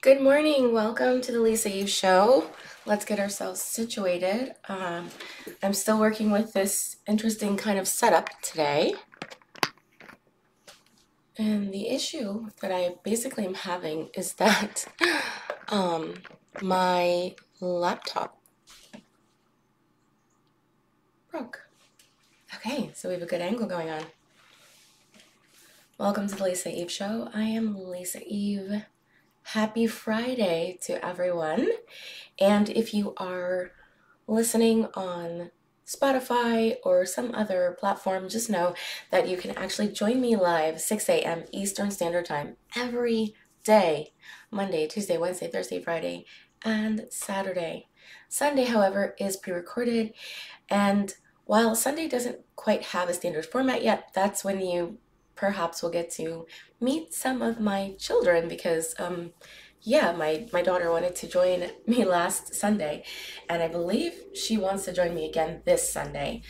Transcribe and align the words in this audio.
Good 0.00 0.20
morning. 0.20 0.72
Welcome 0.72 1.20
to 1.22 1.32
the 1.32 1.40
Lisa 1.40 1.76
Eve 1.76 1.90
Show. 1.90 2.52
Let's 2.86 3.04
get 3.04 3.18
ourselves 3.18 3.60
situated. 3.60 4.54
Um, 4.68 5.08
I'm 5.60 5.74
still 5.74 5.98
working 5.98 6.30
with 6.30 6.52
this 6.52 6.98
interesting 7.08 7.56
kind 7.56 7.80
of 7.80 7.88
setup 7.88 8.28
today. 8.40 8.94
And 11.36 11.74
the 11.74 11.88
issue 11.88 12.46
that 12.62 12.70
I 12.70 12.94
basically 13.02 13.44
am 13.44 13.54
having 13.54 14.10
is 14.14 14.34
that 14.34 14.86
um, 15.68 16.14
my 16.62 17.34
laptop 17.60 18.40
broke. 21.32 21.62
Okay, 22.54 22.92
so 22.94 23.08
we 23.08 23.14
have 23.14 23.22
a 23.24 23.26
good 23.26 23.40
angle 23.40 23.66
going 23.66 23.90
on. 23.90 24.04
Welcome 25.98 26.28
to 26.28 26.36
the 26.36 26.44
Lisa 26.44 26.72
Eve 26.72 26.92
Show. 26.92 27.30
I 27.34 27.42
am 27.42 27.76
Lisa 27.76 28.20
Eve. 28.24 28.84
Happy 29.52 29.86
Friday 29.86 30.78
to 30.82 31.02
everyone. 31.02 31.70
And 32.38 32.68
if 32.68 32.92
you 32.92 33.14
are 33.16 33.70
listening 34.26 34.88
on 34.92 35.52
Spotify 35.86 36.76
or 36.84 37.06
some 37.06 37.34
other 37.34 37.74
platform, 37.80 38.28
just 38.28 38.50
know 38.50 38.74
that 39.10 39.26
you 39.26 39.38
can 39.38 39.52
actually 39.52 39.88
join 39.88 40.20
me 40.20 40.36
live 40.36 40.82
6 40.82 41.08
a.m. 41.08 41.44
Eastern 41.50 41.90
Standard 41.90 42.26
Time 42.26 42.58
every 42.76 43.34
day 43.64 44.12
Monday, 44.50 44.86
Tuesday, 44.86 45.16
Wednesday, 45.16 45.50
Thursday, 45.50 45.80
Friday, 45.80 46.26
and 46.62 47.06
Saturday. 47.08 47.88
Sunday, 48.28 48.66
however, 48.66 49.14
is 49.18 49.38
pre 49.38 49.54
recorded. 49.54 50.12
And 50.68 51.14
while 51.46 51.74
Sunday 51.74 52.06
doesn't 52.06 52.40
quite 52.54 52.82
have 52.82 53.08
a 53.08 53.14
standard 53.14 53.46
format 53.46 53.82
yet, 53.82 54.10
that's 54.14 54.44
when 54.44 54.60
you 54.60 54.98
perhaps 55.36 55.82
will 55.82 55.90
get 55.90 56.10
to 56.10 56.46
meet 56.80 57.12
some 57.14 57.42
of 57.42 57.60
my 57.60 57.94
children 57.98 58.48
because 58.48 58.94
um, 58.98 59.32
yeah 59.82 60.12
my 60.12 60.46
my 60.52 60.62
daughter 60.62 60.90
wanted 60.90 61.14
to 61.16 61.26
join 61.26 61.70
me 61.86 62.04
last 62.04 62.54
sunday 62.54 63.04
and 63.48 63.62
i 63.62 63.68
believe 63.68 64.12
she 64.34 64.56
wants 64.56 64.84
to 64.84 64.92
join 64.92 65.14
me 65.14 65.28
again 65.28 65.62
this 65.64 65.90
sunday. 65.90 66.42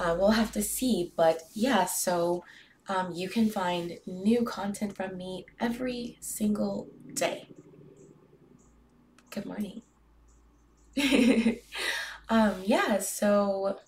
Uh, 0.00 0.14
we'll 0.18 0.30
have 0.32 0.52
to 0.52 0.62
see 0.62 1.12
but 1.16 1.42
yeah 1.54 1.84
so 1.84 2.44
um, 2.88 3.12
you 3.12 3.28
can 3.28 3.48
find 3.48 3.98
new 4.06 4.42
content 4.42 4.96
from 4.96 5.16
me 5.16 5.46
every 5.60 6.18
single 6.20 6.88
day. 7.14 7.46
Good 9.30 9.46
morning. 9.46 9.82
Um, 12.28 12.62
yeah 12.64 12.98
so 12.98 13.78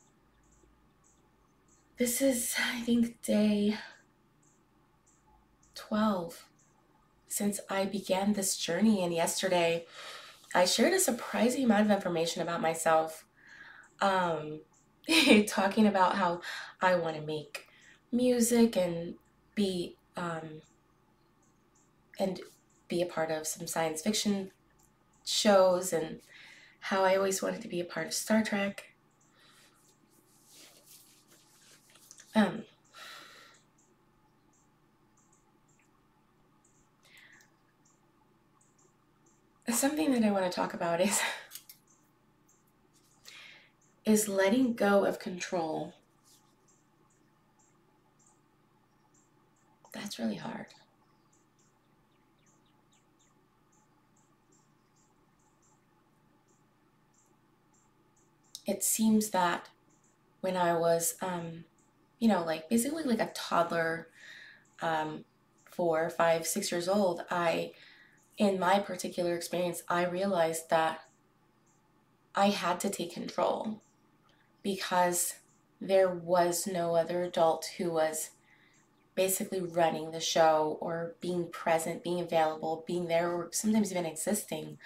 this 1.96 2.20
is 2.20 2.54
i 2.58 2.80
think 2.80 3.22
day 3.22 3.78
12 5.74 6.44
since 7.28 7.60
I 7.68 7.84
began 7.84 8.32
this 8.32 8.56
journey. 8.56 9.02
And 9.02 9.12
yesterday, 9.12 9.86
I 10.54 10.64
shared 10.64 10.92
a 10.92 11.00
surprising 11.00 11.64
amount 11.64 11.86
of 11.86 11.90
information 11.90 12.42
about 12.42 12.60
myself, 12.60 13.24
um, 14.00 14.60
talking 15.46 15.86
about 15.86 16.16
how 16.16 16.40
I 16.80 16.94
want 16.94 17.16
to 17.16 17.22
make 17.22 17.66
music 18.12 18.76
and 18.76 19.14
be 19.54 19.96
um, 20.16 20.62
and 22.20 22.40
be 22.86 23.02
a 23.02 23.06
part 23.06 23.30
of 23.30 23.46
some 23.46 23.66
science 23.66 24.02
fiction 24.02 24.52
shows 25.24 25.92
and 25.92 26.20
how 26.78 27.02
I 27.02 27.16
always 27.16 27.42
wanted 27.42 27.62
to 27.62 27.68
be 27.68 27.80
a 27.80 27.84
part 27.84 28.06
of 28.06 28.14
Star 28.14 28.42
Trek. 28.44 28.94
Um, 32.36 32.64
something 39.74 40.12
that 40.12 40.24
I 40.24 40.30
want 40.30 40.44
to 40.44 40.50
talk 40.50 40.74
about 40.74 41.00
is 41.00 41.20
is 44.04 44.28
letting 44.28 44.74
go 44.74 45.04
of 45.04 45.18
control. 45.18 45.94
That's 49.92 50.18
really 50.18 50.36
hard. 50.36 50.66
It 58.66 58.82
seems 58.82 59.30
that 59.30 59.68
when 60.40 60.56
I 60.56 60.74
was, 60.76 61.16
um, 61.22 61.64
you 62.18 62.28
know, 62.28 62.44
like 62.44 62.68
basically 62.68 63.04
like 63.04 63.20
a 63.20 63.32
toddler, 63.34 64.08
um, 64.82 65.24
four, 65.70 66.10
five, 66.10 66.46
six 66.46 66.70
years 66.72 66.88
old, 66.88 67.24
I 67.30 67.72
in 68.36 68.58
my 68.58 68.78
particular 68.78 69.34
experience, 69.34 69.82
I 69.88 70.06
realized 70.06 70.70
that 70.70 71.00
I 72.34 72.48
had 72.48 72.80
to 72.80 72.90
take 72.90 73.14
control 73.14 73.80
because 74.62 75.34
there 75.80 76.08
was 76.08 76.66
no 76.66 76.96
other 76.96 77.22
adult 77.22 77.66
who 77.78 77.90
was 77.92 78.30
basically 79.14 79.60
running 79.60 80.10
the 80.10 80.20
show 80.20 80.78
or 80.80 81.14
being 81.20 81.48
present, 81.48 82.02
being 82.02 82.20
available, 82.20 82.84
being 82.86 83.06
there, 83.06 83.30
or 83.30 83.48
sometimes 83.52 83.92
even 83.92 84.06
existing 84.06 84.78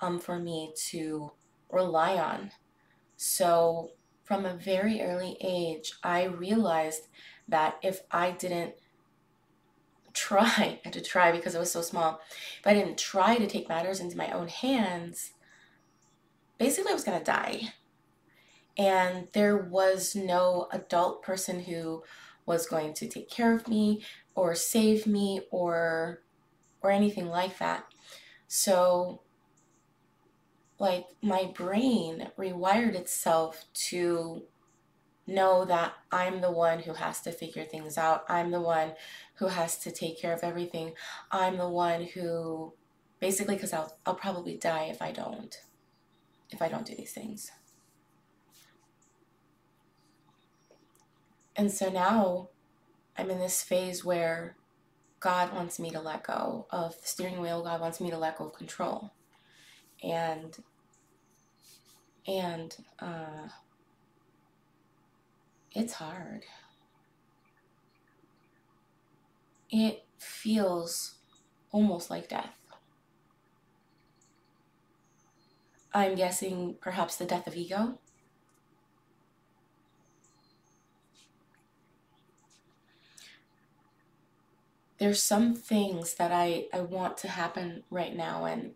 um, 0.00 0.18
for 0.18 0.38
me 0.38 0.72
to 0.90 1.32
rely 1.70 2.16
on. 2.16 2.50
So, 3.16 3.92
from 4.24 4.44
a 4.44 4.54
very 4.54 5.00
early 5.00 5.36
age, 5.40 5.92
I 6.02 6.24
realized 6.24 7.08
that 7.48 7.78
if 7.82 8.00
I 8.10 8.32
didn't 8.32 8.74
try, 10.14 10.40
I 10.56 10.80
had 10.84 10.92
to 10.94 11.00
try 11.00 11.32
because 11.32 11.54
it 11.54 11.58
was 11.58 11.72
so 11.72 11.82
small. 11.82 12.20
If 12.60 12.66
I 12.66 12.74
didn't 12.74 12.98
try 12.98 13.36
to 13.36 13.46
take 13.46 13.68
matters 13.68 14.00
into 14.00 14.16
my 14.16 14.30
own 14.30 14.48
hands, 14.48 15.32
basically 16.58 16.90
I 16.90 16.94
was 16.94 17.04
going 17.04 17.18
to 17.18 17.24
die. 17.24 17.72
And 18.78 19.28
there 19.32 19.56
was 19.56 20.14
no 20.14 20.68
adult 20.72 21.22
person 21.22 21.60
who 21.64 22.02
was 22.46 22.66
going 22.66 22.94
to 22.94 23.08
take 23.08 23.30
care 23.30 23.54
of 23.54 23.68
me 23.68 24.04
or 24.34 24.54
save 24.54 25.06
me 25.06 25.42
or 25.50 26.22
or 26.80 26.90
anything 26.90 27.28
like 27.28 27.58
that. 27.58 27.84
So 28.48 29.22
like 30.78 31.06
my 31.22 31.52
brain 31.54 32.28
rewired 32.36 32.96
itself 32.96 33.66
to 33.72 34.42
know 35.32 35.64
that 35.64 35.94
I'm 36.10 36.40
the 36.40 36.50
one 36.50 36.80
who 36.80 36.94
has 36.94 37.20
to 37.22 37.32
figure 37.32 37.64
things 37.64 37.98
out. 37.98 38.24
I'm 38.28 38.50
the 38.50 38.60
one 38.60 38.92
who 39.36 39.48
has 39.48 39.78
to 39.80 39.90
take 39.90 40.20
care 40.20 40.32
of 40.32 40.44
everything. 40.44 40.94
I'm 41.30 41.58
the 41.58 41.68
one 41.68 42.04
who 42.14 42.74
basically 43.20 43.54
because 43.54 43.72
I'll 43.72 43.96
I'll 44.04 44.14
probably 44.14 44.56
die 44.56 44.84
if 44.84 45.00
I 45.00 45.12
don't 45.12 45.56
if 46.50 46.60
I 46.60 46.68
don't 46.68 46.86
do 46.86 46.94
these 46.94 47.12
things. 47.12 47.50
And 51.56 51.70
so 51.70 51.90
now 51.90 52.48
I'm 53.16 53.30
in 53.30 53.38
this 53.38 53.62
phase 53.62 54.04
where 54.04 54.56
God 55.20 55.54
wants 55.54 55.78
me 55.78 55.90
to 55.90 56.00
let 56.00 56.24
go 56.24 56.66
of 56.70 57.00
the 57.00 57.06
steering 57.06 57.40
wheel. 57.40 57.62
God 57.62 57.80
wants 57.80 58.00
me 58.00 58.10
to 58.10 58.18
let 58.18 58.38
go 58.38 58.46
of 58.46 58.54
control. 58.54 59.12
And 60.02 60.56
and 62.26 62.76
uh 62.98 63.48
it's 65.74 65.94
hard. 65.94 66.44
It 69.70 70.04
feels 70.18 71.14
almost 71.70 72.10
like 72.10 72.28
death. 72.28 72.54
I'm 75.94 76.14
guessing 76.14 76.76
perhaps 76.80 77.16
the 77.16 77.24
death 77.24 77.46
of 77.46 77.56
ego. 77.56 77.98
There's 84.98 85.22
some 85.22 85.54
things 85.54 86.14
that 86.14 86.30
I, 86.32 86.66
I 86.72 86.80
want 86.80 87.16
to 87.18 87.28
happen 87.28 87.82
right 87.90 88.14
now 88.14 88.44
and 88.44 88.74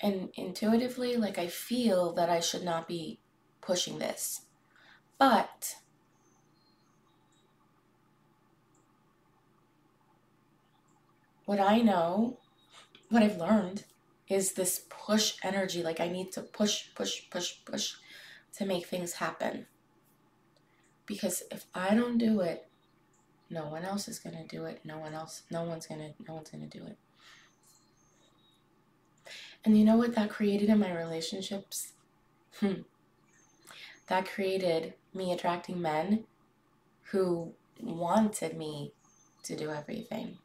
and 0.00 0.30
intuitively 0.34 1.16
like 1.16 1.38
I 1.38 1.46
feel 1.48 2.12
that 2.14 2.28
I 2.28 2.40
should 2.40 2.62
not 2.62 2.86
be 2.88 3.18
pushing 3.60 3.98
this. 3.98 4.45
But 5.18 5.76
what 11.46 11.60
I 11.60 11.78
know, 11.78 12.38
what 13.08 13.22
I've 13.22 13.38
learned 13.38 13.84
is 14.28 14.52
this 14.52 14.84
push 14.90 15.36
energy. 15.42 15.82
Like 15.82 16.00
I 16.00 16.08
need 16.08 16.32
to 16.32 16.42
push, 16.42 16.94
push, 16.94 17.22
push, 17.30 17.54
push 17.64 17.94
to 18.58 18.66
make 18.66 18.86
things 18.86 19.14
happen. 19.14 19.66
Because 21.06 21.44
if 21.50 21.66
I 21.74 21.94
don't 21.94 22.18
do 22.18 22.40
it, 22.40 22.68
no 23.48 23.66
one 23.66 23.84
else 23.84 24.08
is 24.08 24.18
gonna 24.18 24.46
do 24.46 24.64
it. 24.64 24.80
No 24.84 24.98
one 24.98 25.14
else, 25.14 25.42
no 25.50 25.62
one's 25.62 25.86
gonna, 25.86 26.12
no 26.28 26.34
one's 26.34 26.50
gonna 26.50 26.66
do 26.66 26.84
it. 26.84 26.98
And 29.64 29.78
you 29.78 29.84
know 29.84 29.96
what 29.96 30.14
that 30.16 30.30
created 30.30 30.68
in 30.68 30.78
my 30.80 30.92
relationships? 30.92 31.92
Hmm 32.60 32.82
that 34.06 34.26
created 34.26 34.94
me 35.16 35.32
attracting 35.32 35.80
men 35.80 36.24
who 37.10 37.52
wanted 37.80 38.56
me 38.56 38.92
to 39.44 39.56
do 39.56 39.70
everything. 39.70 40.38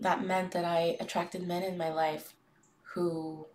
that 0.00 0.24
meant 0.24 0.50
that 0.52 0.64
I 0.64 0.96
attracted 1.00 1.46
men 1.46 1.62
in 1.62 1.78
my 1.78 1.92
life 1.92 2.34
who 2.94 3.46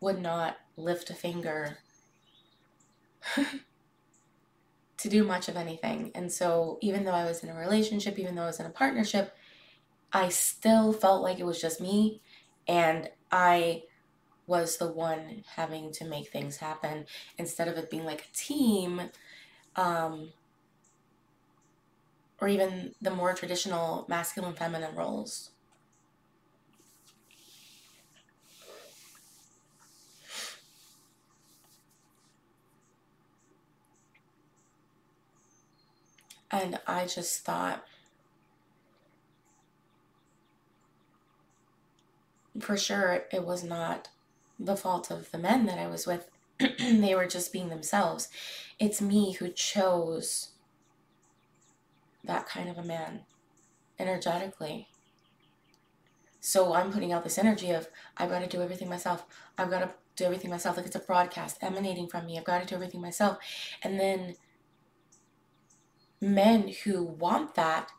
would 0.00 0.20
not 0.20 0.58
lift 0.76 1.10
a 1.10 1.14
finger 1.14 1.78
to 3.36 5.08
do 5.08 5.24
much 5.24 5.48
of 5.48 5.56
anything. 5.56 6.12
And 6.14 6.30
so, 6.30 6.78
even 6.82 7.04
though 7.04 7.12
I 7.12 7.24
was 7.24 7.42
in 7.42 7.48
a 7.48 7.54
relationship, 7.54 8.18
even 8.18 8.34
though 8.34 8.42
I 8.42 8.46
was 8.46 8.60
in 8.60 8.66
a 8.66 8.70
partnership, 8.70 9.34
I 10.12 10.28
still 10.28 10.92
felt 10.92 11.22
like 11.22 11.38
it 11.38 11.46
was 11.46 11.60
just 11.60 11.80
me. 11.80 12.20
And 12.68 13.08
I 13.32 13.84
was 14.46 14.78
the 14.78 14.88
one 14.88 15.44
having 15.56 15.92
to 15.92 16.04
make 16.04 16.28
things 16.30 16.58
happen 16.58 17.06
instead 17.38 17.68
of 17.68 17.76
it 17.76 17.90
being 17.90 18.04
like 18.04 18.22
a 18.22 18.36
team 18.36 19.02
um, 19.76 20.30
or 22.40 22.48
even 22.48 22.94
the 23.00 23.10
more 23.10 23.34
traditional 23.34 24.04
masculine 24.08 24.54
feminine 24.54 24.94
roles. 24.94 25.50
And 36.50 36.80
I 36.88 37.06
just 37.06 37.44
thought, 37.44 37.84
for 42.60 42.76
sure, 42.76 43.24
it 43.32 43.44
was 43.44 43.62
not 43.64 44.08
the 44.58 44.76
fault 44.76 45.10
of 45.10 45.30
the 45.30 45.38
men 45.38 45.66
that 45.66 45.78
I 45.78 45.86
was 45.86 46.06
with. 46.06 46.28
they 46.58 47.14
were 47.14 47.26
just 47.26 47.52
being 47.52 47.68
themselves. 47.68 48.28
It's 48.78 49.00
me 49.00 49.32
who 49.32 49.48
chose 49.48 50.50
that 52.24 52.46
kind 52.46 52.68
of 52.68 52.78
a 52.78 52.82
man 52.82 53.20
energetically. 53.98 54.88
So 56.40 56.74
I'm 56.74 56.92
putting 56.92 57.12
out 57.12 57.24
this 57.24 57.38
energy 57.38 57.70
of 57.70 57.88
I've 58.16 58.30
got 58.30 58.40
to 58.40 58.46
do 58.46 58.62
everything 58.62 58.88
myself. 58.88 59.24
I've 59.58 59.70
got 59.70 59.80
to 59.80 59.90
do 60.16 60.24
everything 60.24 60.50
myself. 60.50 60.76
Like 60.76 60.86
it's 60.86 60.96
a 60.96 61.00
broadcast 61.00 61.58
emanating 61.60 62.08
from 62.08 62.26
me. 62.26 62.38
I've 62.38 62.44
got 62.44 62.60
to 62.60 62.66
do 62.66 62.76
everything 62.76 63.00
myself. 63.00 63.38
And 63.82 63.98
then 63.98 64.36
men 66.20 66.72
who 66.84 67.02
want 67.02 67.54
that 67.56 67.90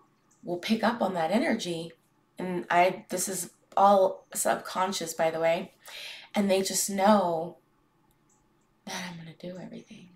will 0.44 0.58
pick 0.58 0.84
up 0.84 1.02
on 1.02 1.14
that 1.14 1.32
energy. 1.32 1.92
And 2.40 2.66
I 2.70 3.06
this 3.10 3.28
is 3.28 3.52
all 3.76 4.26
subconscious 4.34 5.14
by 5.14 5.30
the 5.30 5.40
way. 5.40 5.74
And 6.38 6.50
they 6.50 6.62
just 6.62 6.90
know 6.90 7.58
that 8.86 9.04
I'm 9.10 9.16
going 9.18 9.36
to 9.36 9.48
do 9.48 9.58
everything 9.58 10.10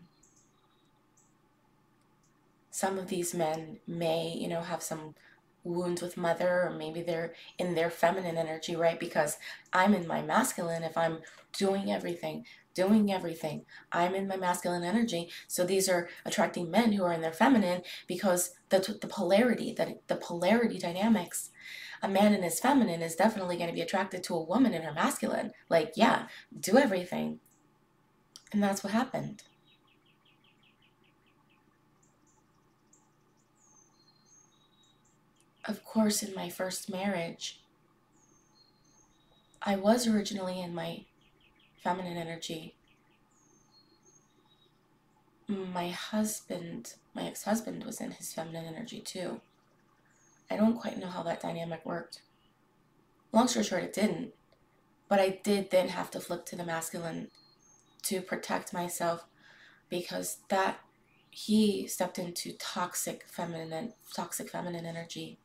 some 2.81 2.97
of 2.97 3.09
these 3.09 3.35
men 3.35 3.77
may, 3.85 4.35
you 4.35 4.47
know, 4.47 4.61
have 4.61 4.81
some 4.81 5.13
wounds 5.63 6.01
with 6.01 6.17
mother 6.17 6.63
or 6.63 6.71
maybe 6.75 7.03
they're 7.03 7.31
in 7.59 7.75
their 7.75 7.91
feminine 7.91 8.37
energy, 8.37 8.75
right? 8.75 8.99
Because 8.99 9.37
I'm 9.71 9.93
in 9.93 10.07
my 10.07 10.23
masculine 10.23 10.81
if 10.81 10.97
I'm 10.97 11.19
doing 11.55 11.91
everything, 11.91 12.43
doing 12.73 13.13
everything. 13.13 13.65
I'm 13.91 14.15
in 14.15 14.27
my 14.27 14.35
masculine 14.35 14.83
energy. 14.83 15.29
So 15.47 15.63
these 15.63 15.87
are 15.87 16.09
attracting 16.25 16.71
men 16.71 16.93
who 16.93 17.03
are 17.03 17.13
in 17.13 17.21
their 17.21 17.33
feminine 17.33 17.83
because 18.07 18.55
the 18.69 18.79
the 18.99 19.07
polarity, 19.07 19.73
the, 19.73 19.99
the 20.07 20.15
polarity 20.15 20.79
dynamics. 20.79 21.50
A 22.03 22.09
man 22.09 22.33
in 22.33 22.43
his 22.43 22.59
feminine 22.59 23.01
is 23.01 23.15
definitely 23.15 23.57
going 23.57 23.69
to 23.69 23.75
be 23.75 23.81
attracted 23.81 24.23
to 24.23 24.35
a 24.35 24.43
woman 24.43 24.73
in 24.73 24.81
her 24.81 24.93
masculine. 24.93 25.51
Like, 25.69 25.93
yeah, 25.95 26.27
do 26.59 26.77
everything. 26.77 27.39
And 28.51 28.61
that's 28.61 28.83
what 28.83 28.93
happened. 28.93 29.43
of 35.71 35.83
course, 35.83 36.23
in 36.23 36.35
my 36.35 36.49
first 36.49 36.89
marriage, 36.89 37.61
I 39.61 39.75
was 39.75 40.07
originally 40.07 40.59
in 40.59 40.73
my 40.73 41.05
feminine 41.83 42.17
energy. 42.17 42.75
My 45.47 45.89
husband, 45.89 46.95
my 47.13 47.23
ex 47.23 47.43
husband, 47.43 47.83
was 47.83 48.01
in 48.01 48.11
his 48.11 48.33
feminine 48.33 48.65
energy 48.65 49.01
too. 49.01 49.41
I 50.51 50.57
don't 50.57 50.79
quite 50.79 50.97
know 50.99 51.07
how 51.07 51.23
that 51.23 51.41
dynamic 51.41 51.85
worked. 51.85 52.21
Long 53.31 53.47
story 53.47 53.65
short, 53.65 53.83
it 53.83 53.93
didn't. 53.93 54.33
But 55.07 55.19
I 55.19 55.39
did 55.43 55.71
then 55.71 55.89
have 55.89 56.11
to 56.11 56.19
flip 56.19 56.45
to 56.47 56.55
the 56.55 56.65
masculine 56.65 57.29
to 58.03 58.21
protect 58.21 58.73
myself 58.73 59.25
because 59.89 60.37
that 60.49 60.79
he 61.29 61.87
stepped 61.87 62.19
into 62.19 62.53
toxic 62.53 63.23
feminine 63.27 63.93
toxic 64.13 64.49
feminine 64.49 64.85
energy 64.85 65.37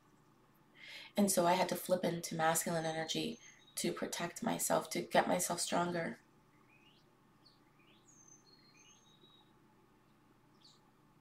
and 1.16 1.30
so 1.30 1.46
I 1.46 1.54
had 1.54 1.68
to 1.70 1.76
flip 1.76 2.04
into 2.04 2.34
masculine 2.34 2.84
energy 2.84 3.38
to 3.76 3.92
protect 3.92 4.42
myself, 4.42 4.90
to 4.90 5.00
get 5.00 5.26
myself 5.26 5.60
stronger. 5.60 6.18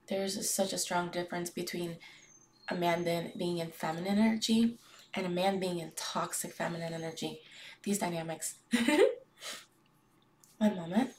There's 0.08 0.50
such 0.50 0.74
a 0.74 0.78
strong 0.78 1.10
difference 1.10 1.50
between 1.50 1.98
a 2.70 2.76
man 2.76 3.04
then 3.04 3.32
being 3.38 3.58
in 3.60 3.72
feminine 3.72 4.18
energy 4.18 4.78
and 5.14 5.26
a 5.26 5.30
man 5.30 5.60
being 5.60 5.80
in 5.80 5.92
toxic 5.96 6.54
feminine 6.54 6.94
energy. 6.94 7.40
These 7.84 8.00
dynamics. 8.00 8.56
One 10.58 10.76
moment. 10.76 11.12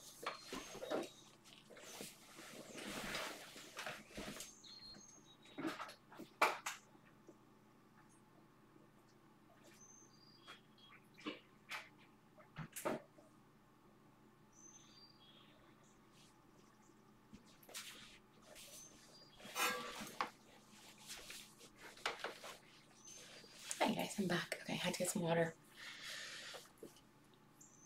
I'm 24.19 24.27
back. 24.27 24.59
Okay, 24.63 24.75
I 24.75 24.77
had 24.77 24.95
to 24.95 24.99
get 25.01 25.11
some 25.11 25.23
water. 25.23 25.55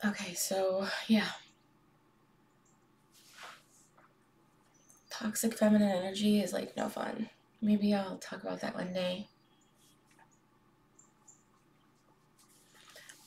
Okay, 0.04 0.34
so 0.34 0.86
yeah. 1.08 1.28
Toxic 5.10 5.54
feminine 5.58 5.90
energy 5.90 6.40
is 6.40 6.52
like 6.52 6.76
no 6.76 6.88
fun. 6.88 7.28
Maybe 7.60 7.92
I'll 7.94 8.18
talk 8.18 8.42
about 8.42 8.60
that 8.60 8.74
one 8.74 8.92
day. 8.92 9.28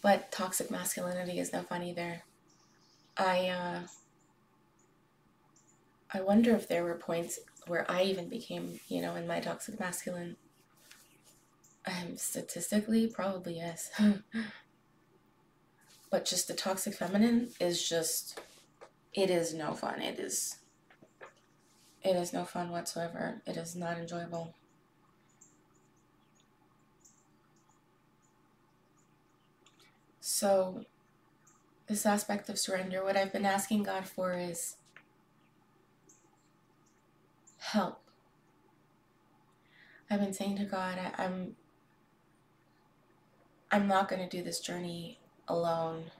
But 0.02 0.32
toxic 0.32 0.72
masculinity 0.72 1.40
is 1.40 1.54
no 1.54 1.62
fun 1.62 1.84
either. 1.84 2.24
I 3.18 3.50
uh 3.50 3.80
I 6.12 6.22
wonder 6.22 6.56
if 6.56 6.68
there 6.68 6.84
were 6.84 6.96
points 6.96 7.40
where 7.68 7.90
I 7.90 8.04
even 8.04 8.30
became, 8.30 8.80
you 8.88 9.02
know, 9.02 9.16
in 9.16 9.28
my 9.28 9.40
toxic 9.40 9.80
masculine 9.80 10.38
um, 11.86 12.18
statistically, 12.18 13.08
probably 13.08 13.58
yes. 13.58 13.92
but 16.12 16.26
just 16.26 16.48
the 16.48 16.54
toxic 16.54 16.94
feminine 16.94 17.50
is 17.60 17.88
just, 17.88 18.40
it 19.14 19.30
is 19.30 19.54
no 19.54 19.74
fun. 19.74 20.02
It 20.02 20.20
is, 20.20 20.58
it 22.04 22.16
is 22.16 22.34
no 22.34 22.46
fun 22.46 22.70
whatsoever. 22.70 23.42
It 23.46 23.58
is 23.58 23.76
not 23.76 23.98
enjoyable. 23.98 24.54
So, 30.20 30.86
this 31.88 32.06
aspect 32.06 32.50
of 32.50 32.58
surrender, 32.58 33.04
what 33.04 33.18
I've 33.18 33.34
been 33.34 33.46
asking 33.46 33.84
God 33.84 34.08
for 34.08 34.38
is 34.38 34.78
help. 37.60 38.00
I've 40.10 40.20
been 40.20 40.34
saying 40.34 40.58
to 40.58 40.66
God, 40.66 40.98
I, 41.18 41.24
am 41.24 41.56
I'm 43.74 43.88
not 43.88 44.08
going 44.08 44.22
to 44.22 44.30
do 44.30 44.44
this 44.44 44.60
journey 44.60 45.18
alone. 45.48 46.12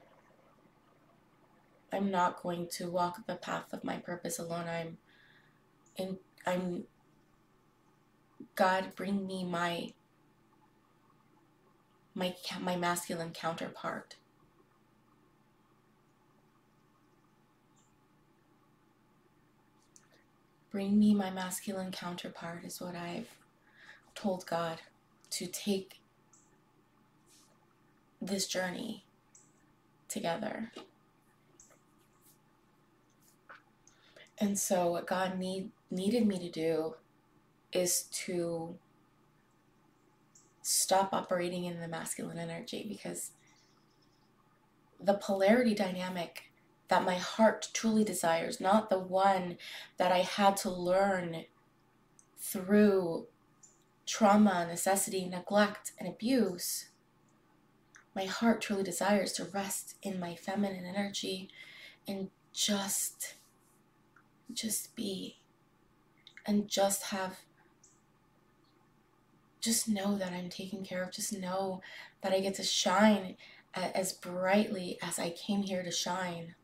I'm 1.92 2.10
not 2.10 2.42
going 2.42 2.66
to 2.72 2.90
walk 2.90 3.24
the 3.28 3.36
path 3.36 3.72
of 3.72 3.84
my 3.84 3.98
purpose 3.98 4.40
alone. 4.40 4.66
I'm 4.66 4.98
in 5.94 6.18
I'm 6.44 6.82
God 8.56 8.96
bring 8.96 9.24
me 9.24 9.44
my 9.44 9.92
my 12.12 12.34
my 12.60 12.74
masculine 12.74 13.30
counterpart. 13.30 14.16
Bring 20.72 20.98
me 20.98 21.14
my 21.14 21.30
masculine 21.30 21.92
counterpart 21.92 22.64
is 22.64 22.80
what 22.80 22.96
I've 22.96 23.28
told 24.16 24.44
God 24.44 24.80
to 25.30 25.46
take 25.46 26.00
this 28.26 28.46
journey 28.46 29.04
together. 30.08 30.72
And 34.38 34.58
so, 34.58 34.90
what 34.90 35.06
God 35.06 35.38
need, 35.38 35.70
needed 35.90 36.26
me 36.26 36.38
to 36.38 36.50
do 36.50 36.94
is 37.72 38.02
to 38.24 38.76
stop 40.62 41.12
operating 41.12 41.64
in 41.64 41.80
the 41.80 41.88
masculine 41.88 42.38
energy 42.38 42.86
because 42.88 43.32
the 45.00 45.14
polarity 45.14 45.74
dynamic 45.74 46.50
that 46.88 47.04
my 47.04 47.16
heart 47.16 47.68
truly 47.72 48.04
desires, 48.04 48.60
not 48.60 48.90
the 48.90 48.98
one 48.98 49.56
that 49.96 50.12
I 50.12 50.18
had 50.18 50.56
to 50.58 50.70
learn 50.70 51.44
through 52.38 53.26
trauma, 54.06 54.66
necessity, 54.66 55.26
neglect, 55.26 55.92
and 55.98 56.08
abuse. 56.08 56.86
My 58.14 58.24
heart 58.24 58.60
truly 58.60 58.84
desires 58.84 59.32
to 59.32 59.44
rest 59.44 59.96
in 60.02 60.20
my 60.20 60.34
feminine 60.34 60.84
energy 60.84 61.48
and 62.06 62.30
just 62.52 63.34
just 64.52 64.94
be 64.94 65.38
and 66.46 66.68
just 66.68 67.04
have 67.04 67.40
just 69.64 69.88
know 69.88 70.16
that 70.16 70.32
I'm 70.32 70.50
taken 70.50 70.84
care 70.84 71.02
of. 71.02 71.10
Just 71.10 71.32
know 71.32 71.80
that 72.22 72.32
I 72.32 72.40
get 72.40 72.54
to 72.56 72.62
shine 72.62 73.36
as 73.74 74.12
brightly 74.12 74.98
as 75.02 75.18
I 75.18 75.30
came 75.30 75.62
here 75.62 75.82
to 75.82 75.90
shine. 75.90 76.54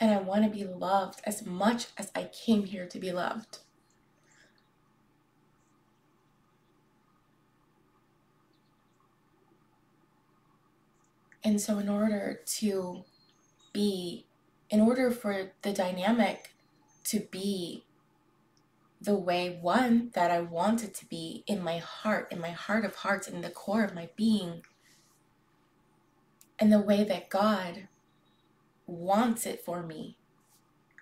And 0.00 0.10
I 0.10 0.18
want 0.18 0.44
to 0.44 0.50
be 0.50 0.64
loved 0.64 1.20
as 1.24 1.44
much 1.44 1.88
as 1.98 2.10
I 2.14 2.24
came 2.24 2.64
here 2.64 2.86
to 2.86 2.98
be 2.98 3.12
loved. 3.12 3.58
And 11.44 11.60
so, 11.60 11.78
in 11.78 11.88
order 11.88 12.40
to 12.58 13.04
be, 13.72 14.26
in 14.70 14.80
order 14.80 15.10
for 15.10 15.52
the 15.62 15.72
dynamic 15.72 16.54
to 17.04 17.20
be 17.20 17.84
the 19.00 19.14
way 19.14 19.58
one 19.60 20.10
that 20.14 20.30
I 20.30 20.40
want 20.40 20.84
it 20.84 20.94
to 20.94 21.06
be 21.06 21.42
in 21.46 21.62
my 21.62 21.78
heart, 21.78 22.28
in 22.30 22.40
my 22.40 22.50
heart 22.50 22.84
of 22.84 22.96
hearts, 22.96 23.26
in 23.26 23.40
the 23.40 23.48
core 23.50 23.84
of 23.84 23.94
my 23.94 24.10
being, 24.16 24.62
and 26.58 26.70
the 26.70 26.80
way 26.80 27.04
that 27.04 27.30
God 27.30 27.88
wants 28.90 29.46
it 29.46 29.64
for 29.64 29.82
me, 29.82 30.16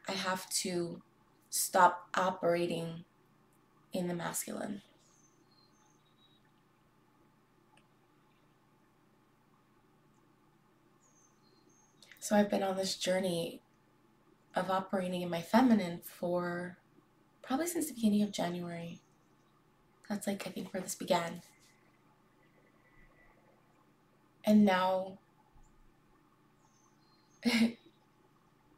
I 0.06 0.12
have 0.12 0.48
to 0.50 1.02
stop 1.50 2.08
operating 2.14 3.04
in 3.92 4.08
the 4.08 4.14
masculine. 4.14 4.82
So 12.20 12.36
I've 12.36 12.50
been 12.50 12.62
on 12.62 12.76
this 12.76 12.96
journey 12.96 13.62
of 14.54 14.70
operating 14.70 15.22
in 15.22 15.30
my 15.30 15.40
feminine 15.40 16.00
for 16.04 16.76
probably 17.42 17.66
since 17.66 17.88
the 17.88 17.94
beginning 17.94 18.22
of 18.22 18.32
January. 18.32 19.00
That's 20.08 20.26
like, 20.26 20.46
I 20.46 20.50
think, 20.50 20.74
where 20.74 20.82
this 20.82 20.94
began. 20.94 21.40
And 24.44 24.64
now, 24.64 25.18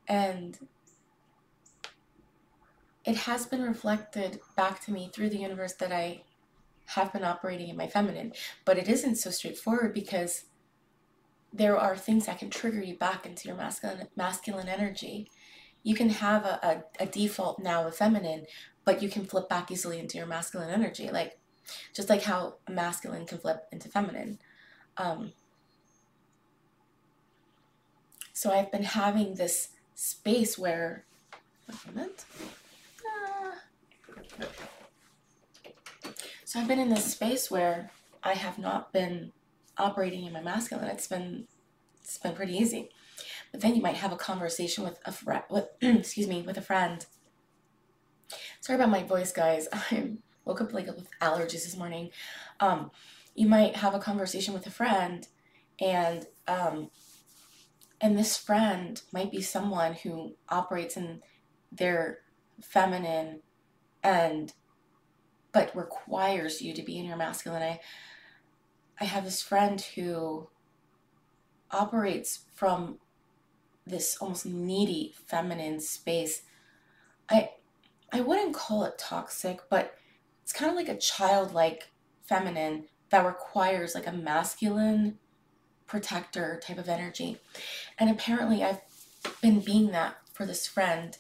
and 0.09 0.59
it 3.05 3.17
has 3.17 3.47
been 3.47 3.62
reflected 3.62 4.40
back 4.57 4.81
to 4.85 4.93
me 4.93 5.11
through 5.12 5.31
the 5.31 5.38
universe 5.38 5.75
that 5.75 5.93
I 5.93 6.23
have 6.87 7.12
been 7.12 7.25
operating 7.25 7.69
in 7.69 7.76
my 7.76 7.87
feminine, 7.87 8.33
but 8.64 8.76
it 8.76 8.88
isn't 8.88 9.17
so 9.17 9.31
straightforward 9.31 9.95
because 9.95 10.45
there 11.52 11.76
are 11.76 11.97
things 11.97 12.26
that 12.26 12.38
can 12.38 12.50
trigger 12.50 12.83
you 12.83 12.97
back 12.97 13.26
into 13.26 13.49
your 13.49 13.57
masculine 13.57 14.09
masculine 14.17 14.69
energy. 14.69 15.29
You 15.83 15.95
can 15.95 16.11
have 16.11 16.45
a, 16.45 16.85
a, 16.99 17.05
a 17.05 17.07
default 17.07 17.59
now 17.59 17.87
of 17.87 17.97
feminine, 17.97 18.47
but 18.85 19.02
you 19.02 19.09
can 19.09 19.25
flip 19.25 19.49
back 19.49 19.71
easily 19.71 19.99
into 19.99 20.19
your 20.19 20.26
masculine 20.26 20.71
energy. 20.71 21.11
Like 21.11 21.38
just 21.95 22.11
like 22.11 22.23
how 22.23 22.57
a 22.67 22.73
masculine 22.73 23.26
can 23.26 23.38
flip 23.38 23.62
into 23.73 23.88
feminine. 23.88 24.38
Um, 24.97 25.33
so 28.40 28.50
I've 28.50 28.73
been 28.73 28.85
having 28.85 29.35
this 29.35 29.68
space 29.94 30.56
where, 30.56 31.04
moment. 31.87 32.25
Ah. 33.06 33.52
So 36.47 36.59
I've 36.59 36.66
been 36.66 36.78
in 36.78 36.88
this 36.88 37.04
space 37.04 37.50
where 37.50 37.90
I 38.23 38.32
have 38.32 38.59
not 38.59 38.94
been 38.94 39.32
operating 39.76 40.25
in 40.25 40.32
my 40.32 40.40
masculine, 40.40 40.88
it's 40.88 41.06
been 41.06 41.49
it's 42.02 42.16
been 42.16 42.32
pretty 42.32 42.56
easy. 42.56 42.88
But 43.52 43.61
then 43.61 43.75
you 43.75 43.82
might 43.82 43.97
have 43.97 44.11
a 44.11 44.16
conversation 44.16 44.85
with 44.85 44.99
a 45.04 45.12
friend, 45.12 45.42
with 45.50 45.66
excuse 45.82 46.26
me, 46.26 46.40
with 46.40 46.56
a 46.56 46.62
friend. 46.62 47.04
Sorry 48.62 48.76
about 48.76 48.88
my 48.88 49.02
voice, 49.02 49.32
guys. 49.32 49.68
I 49.73 50.12
woke 50.47 50.62
up 50.62 50.73
like 50.73 50.87
with 50.87 51.11
allergies 51.20 51.64
this 51.64 51.76
morning. 51.76 52.09
Um, 52.59 52.90
you 53.35 53.47
might 53.47 53.76
have 53.76 53.94
a 53.94 53.99
conversation 53.99 54.54
with 54.54 54.66
a 54.66 54.70
friend, 54.70 55.28
and 55.78 56.26
um, 56.49 56.90
and 58.00 58.19
this 58.19 58.37
friend 58.37 59.02
might 59.12 59.30
be 59.30 59.42
someone 59.42 59.95
who 59.95 60.35
operates 60.49 60.97
in 60.97 61.21
their 61.71 62.19
feminine 62.61 63.40
and 64.02 64.52
but 65.52 65.75
requires 65.75 66.62
you 66.62 66.73
to 66.73 66.83
be 66.83 66.99
in 66.99 67.04
your 67.04 67.16
masculine. 67.16 67.62
I 67.62 67.80
I 69.00 69.04
have 69.04 69.25
this 69.25 69.42
friend 69.42 69.80
who 69.80 70.49
operates 71.71 72.40
from 72.54 72.99
this 73.87 74.16
almost 74.21 74.47
needy 74.47 75.14
feminine 75.26 75.80
space. 75.80 76.42
I 77.28 77.50
I 78.12 78.21
wouldn't 78.21 78.54
call 78.54 78.85
it 78.85 78.99
toxic, 78.99 79.61
but 79.69 79.95
it's 80.42 80.52
kind 80.52 80.71
of 80.71 80.76
like 80.76 80.88
a 80.88 80.99
childlike 80.99 81.90
feminine 82.23 82.87
that 83.11 83.26
requires 83.26 83.95
like 83.95 84.07
a 84.07 84.12
masculine 84.12 85.19
protector 85.90 86.61
type 86.62 86.78
of 86.78 86.88
energy. 86.88 87.37
And 87.99 88.09
apparently 88.09 88.62
I've 88.62 88.80
been 89.42 89.59
being 89.59 89.90
that 89.90 90.16
for 90.32 90.47
this 90.47 90.66
friend. 90.66 91.18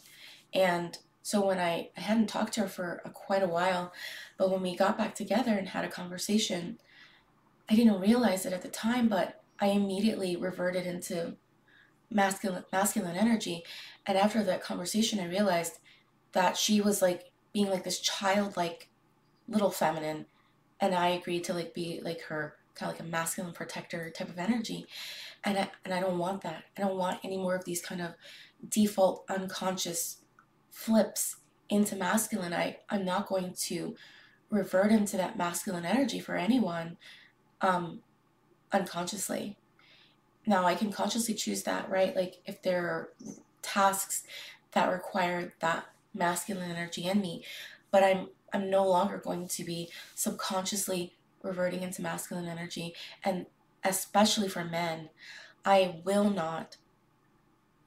And 0.54 0.96
so 1.22 1.44
when 1.44 1.58
I, 1.58 1.90
I 1.96 2.00
hadn't 2.00 2.28
talked 2.28 2.54
to 2.54 2.62
her 2.62 2.68
for 2.68 3.02
a, 3.04 3.10
quite 3.10 3.42
a 3.42 3.48
while, 3.48 3.92
but 4.38 4.50
when 4.50 4.62
we 4.62 4.76
got 4.76 4.96
back 4.96 5.16
together 5.16 5.52
and 5.52 5.68
had 5.68 5.84
a 5.84 5.88
conversation, 5.88 6.78
I 7.68 7.74
didn't 7.74 8.00
realize 8.00 8.46
it 8.46 8.52
at 8.52 8.62
the 8.62 8.68
time, 8.68 9.08
but 9.08 9.42
I 9.58 9.66
immediately 9.66 10.36
reverted 10.36 10.86
into 10.86 11.34
masculine 12.08 12.64
masculine 12.72 13.16
energy. 13.16 13.64
And 14.06 14.16
after 14.16 14.42
that 14.42 14.62
conversation, 14.62 15.20
I 15.20 15.26
realized 15.26 15.78
that 16.32 16.56
she 16.56 16.80
was 16.80 17.02
like 17.02 17.30
being 17.52 17.68
like 17.68 17.84
this 17.84 18.00
childlike 18.00 18.88
little 19.48 19.70
feminine, 19.70 20.26
and 20.80 20.94
I 20.94 21.08
agreed 21.08 21.44
to 21.44 21.54
like 21.54 21.74
be 21.74 22.00
like 22.02 22.22
her 22.22 22.56
kind 22.74 22.90
of 22.90 22.98
like 22.98 23.06
a 23.06 23.10
masculine 23.10 23.52
protector 23.52 24.10
type 24.10 24.28
of 24.28 24.38
energy. 24.38 24.86
And 25.44 25.58
I, 25.58 25.70
and 25.84 25.94
I 25.94 26.00
don't 26.00 26.18
want 26.18 26.42
that. 26.42 26.64
I 26.76 26.82
don't 26.82 26.96
want 26.96 27.20
any 27.24 27.36
more 27.36 27.54
of 27.54 27.64
these 27.64 27.82
kind 27.82 28.00
of 28.00 28.14
default 28.68 29.24
unconscious 29.28 30.18
flips 30.70 31.36
into 31.68 31.96
masculine. 31.96 32.52
I, 32.52 32.78
I'm 32.88 33.04
not 33.04 33.28
going 33.28 33.54
to 33.66 33.94
revert 34.50 34.90
into 34.90 35.16
that 35.16 35.38
masculine 35.38 35.84
energy 35.84 36.20
for 36.20 36.36
anyone 36.36 36.96
um, 37.60 38.00
unconsciously. 38.72 39.56
Now 40.46 40.64
I 40.64 40.74
can 40.74 40.90
consciously 40.90 41.34
choose 41.34 41.62
that, 41.64 41.88
right? 41.88 42.14
Like 42.14 42.40
if 42.44 42.62
there 42.62 42.86
are 42.86 43.08
tasks 43.62 44.24
that 44.72 44.90
require 44.90 45.54
that 45.60 45.86
masculine 46.14 46.70
energy 46.70 47.06
in 47.06 47.20
me, 47.20 47.44
but 47.90 48.02
I'm 48.02 48.28
I'm 48.52 48.68
no 48.68 48.88
longer 48.88 49.18
going 49.18 49.46
to 49.46 49.64
be 49.64 49.90
subconsciously 50.16 51.14
reverting 51.42 51.82
into 51.82 52.02
masculine 52.02 52.48
energy 52.48 52.94
and 53.24 53.46
especially 53.84 54.48
for 54.48 54.64
men, 54.64 55.10
I 55.64 56.00
will 56.04 56.30
not 56.30 56.76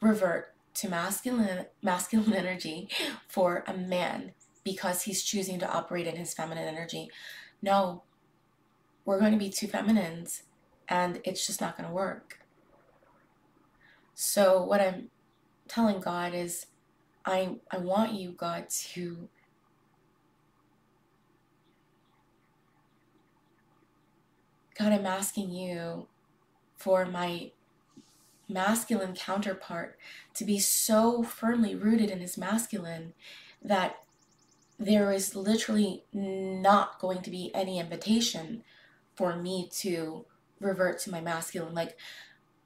revert 0.01 0.53
to 0.75 0.89
masculine 0.89 1.65
masculine 1.81 2.33
energy 2.35 2.89
for 3.27 3.63
a 3.67 3.73
man 3.73 4.31
because 4.63 5.03
he's 5.03 5.23
choosing 5.23 5.59
to 5.59 5.71
operate 5.71 6.07
in 6.07 6.15
his 6.15 6.33
feminine 6.33 6.67
energy. 6.67 7.09
No, 7.61 8.03
we're 9.05 9.19
going 9.19 9.33
to 9.33 9.37
be 9.37 9.49
two 9.49 9.67
feminines 9.67 10.43
and 10.87 11.21
it's 11.23 11.45
just 11.45 11.61
not 11.61 11.77
going 11.77 11.87
to 11.87 11.93
work. 11.93 12.39
So 14.13 14.63
what 14.63 14.81
I'm 14.81 15.09
telling 15.67 15.99
God 15.99 16.33
is 16.33 16.67
I 17.25 17.55
I 17.71 17.77
want 17.77 18.13
you 18.13 18.31
God 18.31 18.69
to 18.69 19.29
God, 24.77 24.91
I'm 24.91 25.05
asking 25.05 25.51
you 25.51 26.07
for 26.77 27.05
my 27.05 27.51
masculine 28.49 29.13
counterpart 29.13 29.97
to 30.33 30.45
be 30.45 30.59
so 30.59 31.23
firmly 31.23 31.75
rooted 31.75 32.09
in 32.09 32.19
his 32.19 32.37
masculine 32.37 33.13
that 33.63 33.97
there 34.79 35.11
is 35.11 35.35
literally 35.35 36.03
not 36.11 36.99
going 36.99 37.21
to 37.21 37.29
be 37.29 37.51
any 37.53 37.79
invitation 37.79 38.63
for 39.15 39.35
me 39.37 39.69
to 39.71 40.25
revert 40.59 40.99
to 40.99 41.11
my 41.11 41.21
masculine. 41.21 41.73
Like 41.73 41.97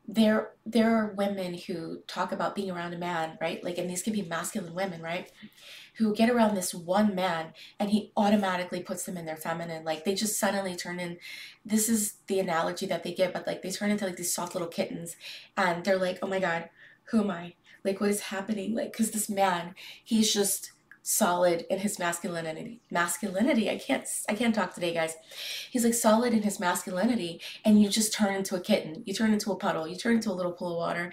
there 0.08 0.52
there 0.66 0.96
are 0.96 1.14
women 1.14 1.56
who 1.56 2.00
talk 2.08 2.32
about 2.32 2.56
being 2.56 2.72
around 2.72 2.94
a 2.94 2.98
man, 2.98 3.38
right? 3.42 3.64
Like 3.64 3.78
and 3.78 3.90
these 3.90 4.02
can 4.02 4.14
be 4.14 4.22
masculine 4.22 4.74
women, 4.74 5.02
right? 5.02 5.32
Who 5.98 6.14
get 6.16 6.30
around 6.30 6.56
this 6.56 6.74
one 6.74 7.16
man 7.16 7.54
and 7.80 7.90
he 7.90 8.12
automatically 8.16 8.82
puts 8.82 9.04
them 9.04 9.18
in 9.18 9.26
their 9.26 9.36
feminine. 9.36 9.84
Like 9.84 10.06
they 10.06 10.14
just 10.14 10.40
suddenly 10.40 10.76
turn 10.76 11.00
in 11.00 11.18
this 11.66 11.90
is 11.90 12.16
the 12.28 12.40
analogy 12.40 12.86
that 12.86 13.04
they 13.04 13.14
give, 13.14 13.34
but 13.34 13.48
like 13.48 13.62
they 13.62 13.72
turn 13.72 13.92
into 13.92 14.06
like 14.06 14.18
these 14.18 14.34
soft 14.34 14.54
little 14.54 14.68
kittens 14.68 15.16
and 15.56 15.84
they're 15.84 15.98
like, 15.98 16.20
"Oh 16.22 16.28
my 16.28 16.40
god, 16.40 16.70
who 17.06 17.22
am 17.22 17.32
I? 17.32 17.54
Like 17.84 18.00
what 18.00 18.10
is 18.10 18.22
happening?" 18.22 18.76
Like 18.76 18.94
cuz 18.94 19.12
this 19.12 19.30
man, 19.30 19.76
he's 20.04 20.34
just 20.34 20.72
solid 21.10 21.66
in 21.70 21.80
his 21.80 21.98
masculinity 21.98 22.82
masculinity 22.92 23.70
i 23.70 23.78
can't 23.78 24.06
i 24.28 24.34
can't 24.36 24.54
talk 24.54 24.74
today 24.74 24.94
guys 24.94 25.16
he's 25.72 25.86
like 25.86 25.94
solid 25.94 26.34
in 26.34 26.42
his 26.42 26.60
masculinity 26.60 27.40
and 27.64 27.82
you 27.82 27.88
just 27.88 28.14
turn 28.14 28.36
into 28.36 28.58
a 28.58 28.60
kitten 28.60 29.04
you 29.06 29.14
turn 29.14 29.32
into 29.32 29.50
a 29.50 29.56
puddle 29.56 29.88
you 29.88 29.96
turn 29.96 30.16
into 30.16 30.30
a 30.30 30.34
little 30.34 30.52
pool 30.52 30.74
of 30.74 30.78
water 30.78 31.10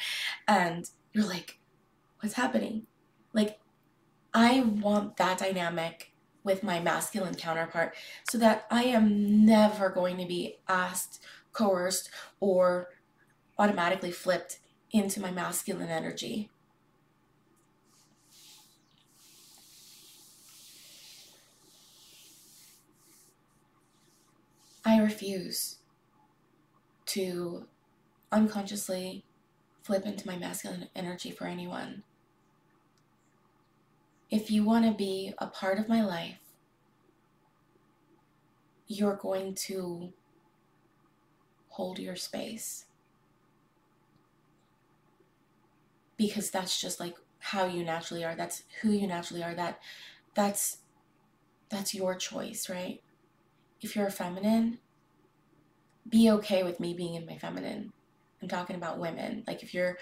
and 0.49 0.91
you're 1.13 1.25
like 1.25 1.61
what's 2.19 2.35
happening 2.35 2.89
like 3.33 3.61
i 4.35 4.61
want 4.61 5.17
that 5.17 5.39
dynamic 5.39 6.13
with 6.43 6.63
my 6.63 6.81
masculine 6.81 7.35
counterpart 7.35 7.95
so 8.29 8.37
that 8.37 8.67
i 8.71 8.83
am 8.85 9.45
never 9.47 9.89
going 9.89 10.19
to 10.19 10.27
be 10.27 10.57
asked 10.69 11.23
coerced 11.53 12.11
or 12.41 12.91
automatically 13.59 14.11
flipped 14.11 14.59
into 14.91 15.21
my 15.21 15.31
masculine 15.31 15.89
energy 15.89 16.51
I 24.85 24.99
refuse 24.99 25.79
to 27.07 27.67
unconsciously 28.31 29.25
flip 29.83 30.05
into 30.05 30.27
my 30.27 30.37
masculine 30.37 30.89
energy 30.95 31.31
for 31.31 31.47
anyone. 31.47 32.03
If 34.31 34.51
you 34.51 34.65
want 34.65 34.85
to 34.87 34.93
be 34.93 35.33
a 35.39 35.47
part 35.47 35.79
of 35.79 35.89
my 35.89 36.05
life, 36.05 36.41
you're 38.87 39.17
going 39.17 39.55
to 39.55 40.13
hold 41.69 41.99
your 41.99 42.17
space. 42.17 42.87
Because 46.17 46.51
that's 46.51 46.81
just 46.81 47.01
like 47.01 47.15
how 47.39 47.67
you 47.67 47.85
naturally 47.85 48.25
are. 48.25 48.35
That's 48.35 48.63
who 48.81 48.93
you 48.93 49.07
naturally 49.07 49.43
are. 49.43 49.55
That 49.55 49.81
that's 50.35 50.79
that's 51.69 51.95
your 51.95 52.15
choice, 52.15 52.69
right? 52.69 53.01
if 53.85 53.95
you're 53.95 54.07
a 54.07 54.11
feminine, 54.13 54.79
be 56.09 56.31
okay 56.31 56.63
with 56.63 56.81
me 56.81 56.95
being 56.95 57.15
in 57.15 57.27
my 57.27 57.37
feminine. 57.37 57.93
I'm 58.41 58.49
talking 58.49 58.77
about 58.77 58.99
women. 58.99 59.45
Like 59.47 59.63
if 59.63 59.75
you're 59.75 59.99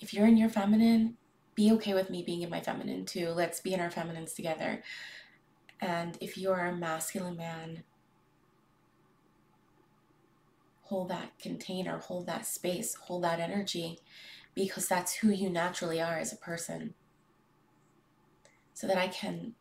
if 0.00 0.14
you're 0.14 0.26
in 0.26 0.36
your 0.36 0.48
feminine, 0.48 1.16
be 1.58 1.72
okay 1.72 1.92
with 1.92 2.08
me 2.08 2.22
being 2.22 2.42
in 2.42 2.50
my 2.50 2.60
feminine 2.60 3.04
too. 3.04 3.30
Let's 3.30 3.58
be 3.58 3.74
in 3.74 3.80
our 3.80 3.90
feminines 3.90 4.32
together. 4.32 4.80
And 5.80 6.16
if 6.20 6.38
you 6.38 6.52
are 6.52 6.66
a 6.68 6.76
masculine 6.76 7.36
man, 7.36 7.82
hold 10.82 11.08
that 11.08 11.36
container, 11.40 11.98
hold 11.98 12.26
that 12.28 12.46
space, 12.46 12.94
hold 12.94 13.24
that 13.24 13.40
energy 13.40 13.98
because 14.54 14.86
that's 14.86 15.16
who 15.16 15.30
you 15.30 15.50
naturally 15.50 16.00
are 16.00 16.16
as 16.16 16.32
a 16.32 16.36
person. 16.36 16.94
So 18.72 18.86
that 18.86 18.96
I 18.96 19.08
can 19.08 19.54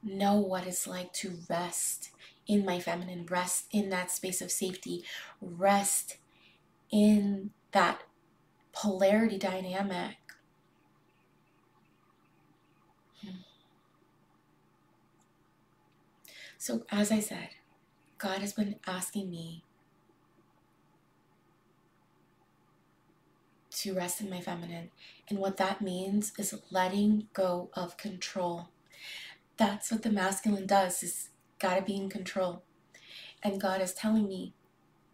know 0.00 0.38
what 0.38 0.64
it's 0.64 0.86
like 0.86 1.12
to 1.14 1.38
rest 1.50 2.10
in 2.46 2.64
my 2.64 2.78
feminine, 2.78 3.26
rest 3.26 3.66
in 3.72 3.90
that 3.90 4.12
space 4.12 4.40
of 4.40 4.52
safety, 4.52 5.02
rest 5.40 6.18
in 6.92 7.50
that 7.72 8.02
polarity 8.72 9.38
dynamic. 9.38 10.18
So, 16.64 16.84
as 16.92 17.10
I 17.10 17.18
said, 17.18 17.48
God 18.18 18.38
has 18.38 18.52
been 18.52 18.76
asking 18.86 19.28
me 19.32 19.64
to 23.72 23.94
rest 23.94 24.20
in 24.20 24.30
my 24.30 24.40
feminine. 24.40 24.92
And 25.28 25.40
what 25.40 25.56
that 25.56 25.82
means 25.82 26.32
is 26.38 26.54
letting 26.70 27.26
go 27.32 27.70
of 27.74 27.96
control. 27.96 28.68
That's 29.56 29.90
what 29.90 30.02
the 30.02 30.12
masculine 30.12 30.68
does 30.68 31.02
is 31.02 31.30
got 31.58 31.74
to 31.74 31.82
be 31.82 31.96
in 31.96 32.08
control. 32.08 32.62
And 33.42 33.60
God 33.60 33.80
is 33.80 33.92
telling 33.92 34.28
me, 34.28 34.54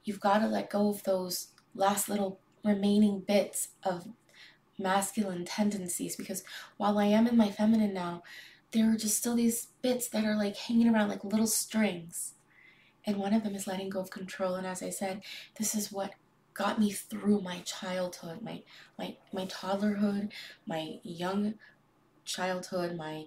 you've 0.04 0.20
got 0.20 0.40
to 0.40 0.48
let 0.48 0.68
go 0.68 0.90
of 0.90 1.02
those 1.04 1.52
last 1.74 2.10
little 2.10 2.40
remaining 2.62 3.20
bits 3.20 3.68
of 3.82 4.06
masculine 4.78 5.46
tendencies 5.46 6.14
because 6.14 6.44
while 6.76 6.98
I 6.98 7.06
am 7.06 7.26
in 7.26 7.38
my 7.38 7.50
feminine 7.50 7.94
now, 7.94 8.22
there 8.72 8.92
are 8.92 8.96
just 8.96 9.16
still 9.16 9.36
these 9.36 9.68
bits 9.82 10.08
that 10.08 10.24
are 10.24 10.36
like 10.36 10.56
hanging 10.56 10.92
around 10.92 11.08
like 11.08 11.24
little 11.24 11.46
strings. 11.46 12.34
And 13.06 13.16
one 13.16 13.32
of 13.32 13.42
them 13.42 13.54
is 13.54 13.66
letting 13.66 13.88
go 13.88 14.00
of 14.00 14.10
control. 14.10 14.54
And 14.56 14.66
as 14.66 14.82
I 14.82 14.90
said, 14.90 15.22
this 15.58 15.74
is 15.74 15.90
what 15.90 16.12
got 16.52 16.78
me 16.78 16.90
through 16.90 17.40
my 17.40 17.60
childhood, 17.60 18.42
my 18.42 18.62
my 18.98 19.16
my 19.32 19.46
toddlerhood, 19.46 20.30
my 20.66 20.98
young 21.02 21.54
childhood, 22.24 22.96
my 22.96 23.24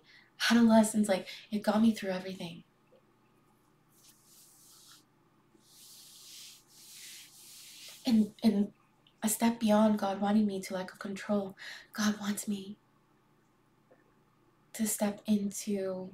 adolescence. 0.50 1.10
Like 1.10 1.28
it 1.52 1.64
got 1.64 1.82
me 1.82 1.94
through 1.94 2.12
everything. 2.12 2.64
and 8.06 8.32
and 8.44 8.72
a 9.24 9.30
step 9.30 9.60
beyond 9.60 10.00
God 10.00 10.20
wanting 10.20 10.48
me 10.48 10.60
to 10.62 10.74
lack 10.74 10.92
of 10.92 11.00
control. 11.00 11.56
God 11.94 12.20
wants 12.20 12.48
me 12.48 12.78
to 14.82 14.88
step 14.88 15.22
into 15.28 16.10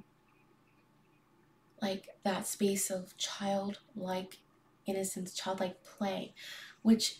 like 1.81 2.09
that 2.23 2.45
space 2.45 2.89
of 2.89 3.15
childlike 3.17 4.37
innocence, 4.85 5.33
childlike 5.33 5.83
play, 5.83 6.33
which 6.81 7.19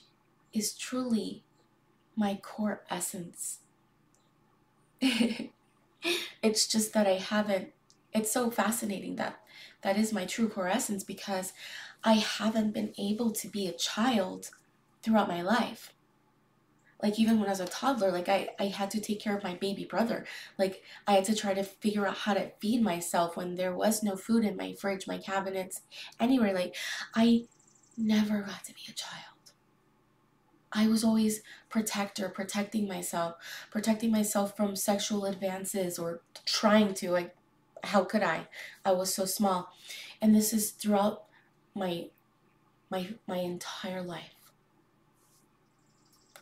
is 0.52 0.74
truly 0.74 1.44
my 2.16 2.36
core 2.36 2.84
essence. 2.90 3.60
it's 5.02 6.68
just 6.68 6.94
that 6.94 7.08
I 7.08 7.18
haven't 7.18 7.70
it's 8.14 8.32
so 8.32 8.50
fascinating 8.50 9.16
that 9.18 9.40
that 9.84 9.98
is 9.98 10.12
my 10.12 10.26
true 10.26 10.50
core 10.50 10.68
essence 10.68 11.04
because 11.04 11.54
I 12.04 12.14
haven't 12.14 12.74
been 12.74 12.94
able 12.98 13.32
to 13.32 13.48
be 13.48 13.68
a 13.68 13.74
child 13.74 14.50
throughout 15.04 15.28
my 15.28 15.42
life. 15.42 15.94
Like 17.02 17.20
even 17.20 17.40
when 17.40 17.48
I 17.48 17.52
was 17.52 17.60
a 17.60 17.66
toddler, 17.66 18.12
like 18.12 18.28
I, 18.28 18.50
I 18.60 18.68
had 18.68 18.90
to 18.92 19.02
take 19.02 19.20
care 19.20 19.38
of 19.38 19.44
my 19.44 19.56
baby 19.56 19.86
brother. 19.86 20.26
Like 20.58 20.84
I 21.06 21.14
had 21.14 21.26
to 21.26 21.36
try 21.36 21.54
to 21.54 21.64
figure 21.64 22.08
out 22.08 22.18
how 22.18 22.34
to 22.34 22.52
feed 22.60 22.82
myself 22.82 23.38
when 23.38 23.56
there 23.56 23.76
was 23.76 24.02
no 24.02 24.16
food 24.16 24.44
in 24.44 24.58
my 24.58 24.74
fridge, 24.74 25.08
my 25.08 25.18
cabinets, 25.18 25.82
anywhere. 26.20 26.54
Like 26.54 26.76
I 27.14 27.46
never 27.98 28.42
got 28.42 28.64
to 28.66 28.74
be 28.74 28.82
a 28.90 28.94
child. 28.94 29.38
I 30.72 30.88
was 30.88 31.04
always 31.04 31.42
protector, 31.70 32.30
protecting 32.30 32.88
myself, 32.88 33.36
protecting 33.72 34.12
myself 34.12 34.56
from 34.58 34.76
sexual 34.76 35.26
advances 35.26 35.98
or 35.98 36.22
trying 36.46 36.94
to. 36.96 37.12
Like, 37.12 37.36
how 37.84 38.04
could 38.04 38.24
I? 38.24 38.48
I 38.84 38.92
was 38.92 39.14
so 39.14 39.26
small. 39.26 39.74
And 40.22 40.36
this 40.36 40.54
is 40.54 40.72
throughout 40.72 41.24
my 41.74 42.10
my 42.90 43.10
my 43.28 43.38
entire 43.38 44.02
life. 44.02 44.37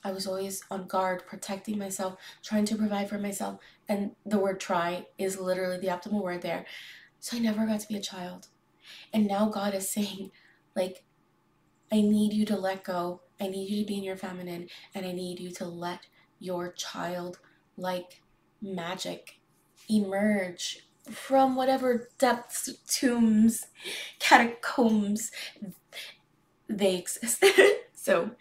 I 0.05 0.11
was 0.11 0.27
always 0.27 0.63
on 0.69 0.85
guard, 0.85 1.25
protecting 1.25 1.79
myself, 1.79 2.19
trying 2.43 2.65
to 2.65 2.75
provide 2.75 3.09
for 3.09 3.17
myself. 3.17 3.59
And 3.89 4.11
the 4.23 4.37
word 4.37 4.59
try 4.59 5.07
is 5.17 5.39
literally 5.39 5.79
the 5.79 5.87
optimal 5.87 6.21
word 6.21 6.43
there. 6.43 6.65
So 7.19 7.35
I 7.35 7.39
never 7.39 7.65
got 7.65 7.79
to 7.79 7.87
be 7.87 7.97
a 7.97 8.01
child. 8.01 8.47
And 9.11 9.25
now 9.27 9.49
God 9.49 9.73
is 9.73 9.89
saying, 9.89 10.29
like, 10.75 11.03
I 11.91 12.01
need 12.01 12.33
you 12.33 12.45
to 12.45 12.55
let 12.55 12.83
go. 12.83 13.21
I 13.41 13.47
need 13.47 13.67
you 13.67 13.81
to 13.81 13.87
be 13.87 13.97
in 13.97 14.03
your 14.03 14.15
feminine. 14.15 14.69
And 14.93 15.07
I 15.07 15.11
need 15.11 15.39
you 15.39 15.49
to 15.53 15.65
let 15.65 16.01
your 16.39 16.71
child 16.73 17.39
like 17.75 18.21
magic 18.61 19.39
emerge 19.89 20.85
from 21.09 21.55
whatever 21.55 22.09
depths, 22.19 22.69
tombs, 22.87 23.65
catacombs 24.19 25.31
they 26.69 26.95
exist. 26.97 27.43
so 27.93 28.31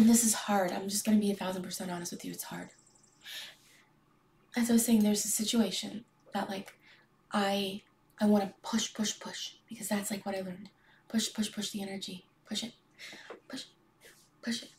and 0.00 0.08
this 0.08 0.24
is 0.24 0.32
hard. 0.32 0.72
I'm 0.72 0.88
just 0.88 1.04
going 1.04 1.18
to 1.18 1.20
be 1.20 1.30
a 1.30 1.36
thousand 1.36 1.62
percent 1.62 1.90
honest 1.90 2.10
with 2.10 2.24
you. 2.24 2.32
It's 2.32 2.44
hard. 2.44 2.70
As 4.56 4.70
I 4.70 4.72
was 4.72 4.84
saying, 4.84 5.02
there's 5.02 5.26
a 5.26 5.28
situation 5.28 6.06
that 6.32 6.48
like 6.48 6.72
I 7.30 7.82
I 8.18 8.24
want 8.24 8.44
to 8.44 8.54
push, 8.62 8.94
push, 8.94 9.20
push 9.20 9.52
because 9.68 9.88
that's 9.88 10.10
like 10.10 10.24
what 10.24 10.34
I 10.34 10.40
learned. 10.40 10.70
Push, 11.08 11.34
push, 11.34 11.52
push 11.52 11.70
the 11.70 11.82
energy. 11.82 12.24
Push 12.48 12.64
it. 12.64 12.72
Push, 13.46 13.64
push 14.42 14.62
it. 14.62 14.70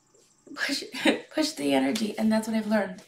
Push 0.55 0.83
it. 0.83 1.29
push 1.35 1.51
the 1.51 1.71
energy. 1.75 2.17
And 2.17 2.31
that's 2.31 2.47
what 2.47 2.57
I've 2.57 2.67
learned. 2.67 3.03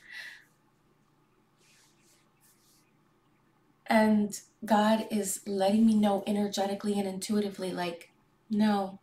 And 3.87 4.39
God 4.63 5.07
is 5.09 5.41
letting 5.47 5.83
me 5.83 5.95
know 5.95 6.23
energetically 6.27 6.99
and 6.99 7.07
intuitively 7.07 7.71
like, 7.71 8.11
no, 8.51 8.99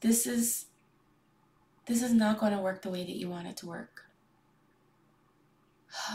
this 0.00 0.28
is 0.28 0.66
this 1.86 2.02
is 2.02 2.12
not 2.12 2.38
going 2.38 2.52
to 2.52 2.58
work 2.58 2.82
the 2.82 2.90
way 2.90 3.04
that 3.04 3.16
you 3.16 3.28
want 3.28 3.46
it 3.46 3.56
to 3.58 3.66
work. 3.66 4.04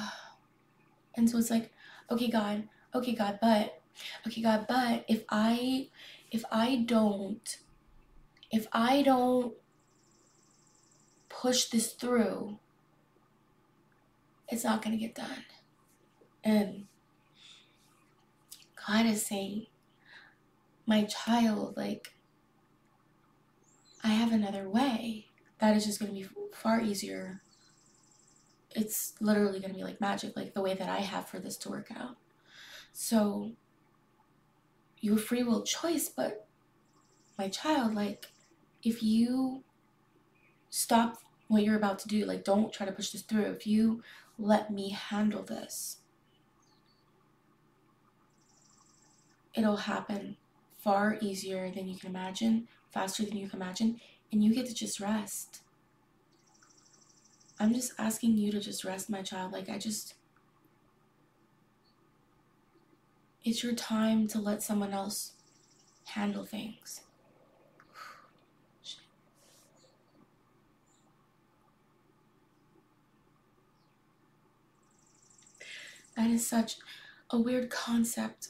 and 1.15 1.29
so 1.29 1.37
it's 1.37 1.49
like, 1.49 1.71
okay, 2.09 2.29
God, 2.29 2.67
okay, 2.93 3.13
God, 3.13 3.39
but, 3.41 3.81
okay, 4.27 4.41
God, 4.41 4.65
but 4.67 5.05
if 5.07 5.23
I, 5.29 5.87
if 6.29 6.43
I 6.51 6.83
don't, 6.85 7.57
if 8.51 8.67
I 8.73 9.01
don't 9.01 9.53
push 11.29 11.65
this 11.65 11.93
through, 11.93 12.59
it's 14.49 14.65
not 14.65 14.81
going 14.81 14.97
to 14.97 15.01
get 15.01 15.15
done. 15.15 15.45
And 16.43 16.87
God 18.87 19.05
is 19.05 19.25
saying, 19.25 19.67
my 20.85 21.03
child, 21.03 21.77
like, 21.77 22.13
I 24.03 24.09
have 24.09 24.33
another 24.33 24.67
way. 24.67 25.27
That 25.61 25.77
is 25.77 25.85
just 25.85 25.99
going 25.99 26.11
to 26.13 26.19
be 26.19 26.27
far 26.53 26.81
easier. 26.81 27.41
It's 28.75 29.13
literally 29.21 29.59
going 29.59 29.71
to 29.71 29.77
be 29.77 29.83
like 29.83 30.01
magic, 30.01 30.35
like 30.35 30.53
the 30.53 30.61
way 30.61 30.73
that 30.73 30.89
I 30.89 30.99
have 30.99 31.27
for 31.27 31.39
this 31.39 31.55
to 31.57 31.69
work 31.69 31.91
out. 31.95 32.17
So, 32.93 33.53
your 34.99 35.17
free 35.17 35.43
will 35.43 35.63
choice, 35.63 36.09
but 36.09 36.47
my 37.37 37.47
child, 37.47 37.93
like, 37.93 38.31
if 38.83 39.03
you 39.03 39.63
stop 40.69 41.19
what 41.47 41.63
you're 41.63 41.77
about 41.77 41.99
to 41.99 42.07
do, 42.07 42.25
like, 42.25 42.43
don't 42.43 42.73
try 42.73 42.85
to 42.85 42.91
push 42.91 43.11
this 43.11 43.21
through. 43.21 43.45
If 43.45 43.67
you 43.67 44.03
let 44.39 44.71
me 44.71 44.89
handle 44.89 45.43
this, 45.43 45.97
it'll 49.53 49.77
happen 49.77 50.37
far 50.79 51.17
easier 51.21 51.69
than 51.69 51.87
you 51.87 51.97
can 51.97 52.09
imagine, 52.09 52.67
faster 52.89 53.23
than 53.23 53.37
you 53.37 53.47
can 53.47 53.61
imagine, 53.61 53.99
and 54.31 54.43
you 54.43 54.53
get 54.53 54.65
to 54.67 54.73
just 54.73 54.99
rest. 54.99 55.61
I'm 57.59 57.73
just 57.73 57.93
asking 57.97 58.37
you 58.37 58.51
to 58.51 58.59
just 58.59 58.83
rest, 58.83 59.09
my 59.09 59.21
child. 59.21 59.51
Like, 59.51 59.69
I 59.69 59.77
just. 59.77 60.15
It's 63.43 63.63
your 63.63 63.73
time 63.73 64.27
to 64.27 64.39
let 64.39 64.61
someone 64.63 64.93
else 64.93 65.33
handle 66.05 66.45
things. 66.45 67.01
That 76.15 76.29
is 76.29 76.45
such 76.45 76.77
a 77.31 77.39
weird 77.39 77.69
concept 77.69 78.49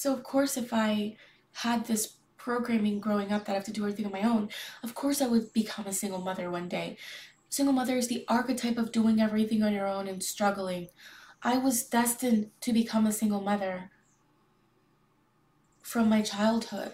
so, 0.00 0.14
of 0.14 0.22
course, 0.22 0.56
if 0.56 0.72
I 0.72 1.18
had 1.52 1.84
this 1.84 2.14
programming 2.42 3.00
growing 3.00 3.32
up 3.32 3.44
that 3.44 3.52
I 3.52 3.56
have 3.56 3.64
to 3.64 3.72
do 3.72 3.82
everything 3.82 4.06
on 4.06 4.12
my 4.12 4.22
own, 4.22 4.48
of 4.82 4.94
course 4.94 5.20
I 5.20 5.26
would 5.26 5.52
become 5.52 5.86
a 5.86 5.92
single 5.92 6.20
mother 6.20 6.50
one 6.50 6.68
day. 6.68 6.96
Single 7.50 7.74
mother 7.74 7.96
is 7.96 8.08
the 8.08 8.24
archetype 8.28 8.78
of 8.78 8.92
doing 8.92 9.20
everything 9.20 9.62
on 9.62 9.72
your 9.72 9.86
own 9.86 10.08
and 10.08 10.22
struggling. 10.22 10.88
I 11.42 11.58
was 11.58 11.82
destined 11.82 12.50
to 12.62 12.72
become 12.72 13.06
a 13.06 13.12
single 13.12 13.40
mother 13.40 13.90
from 15.82 16.08
my 16.08 16.22
childhood. 16.22 16.92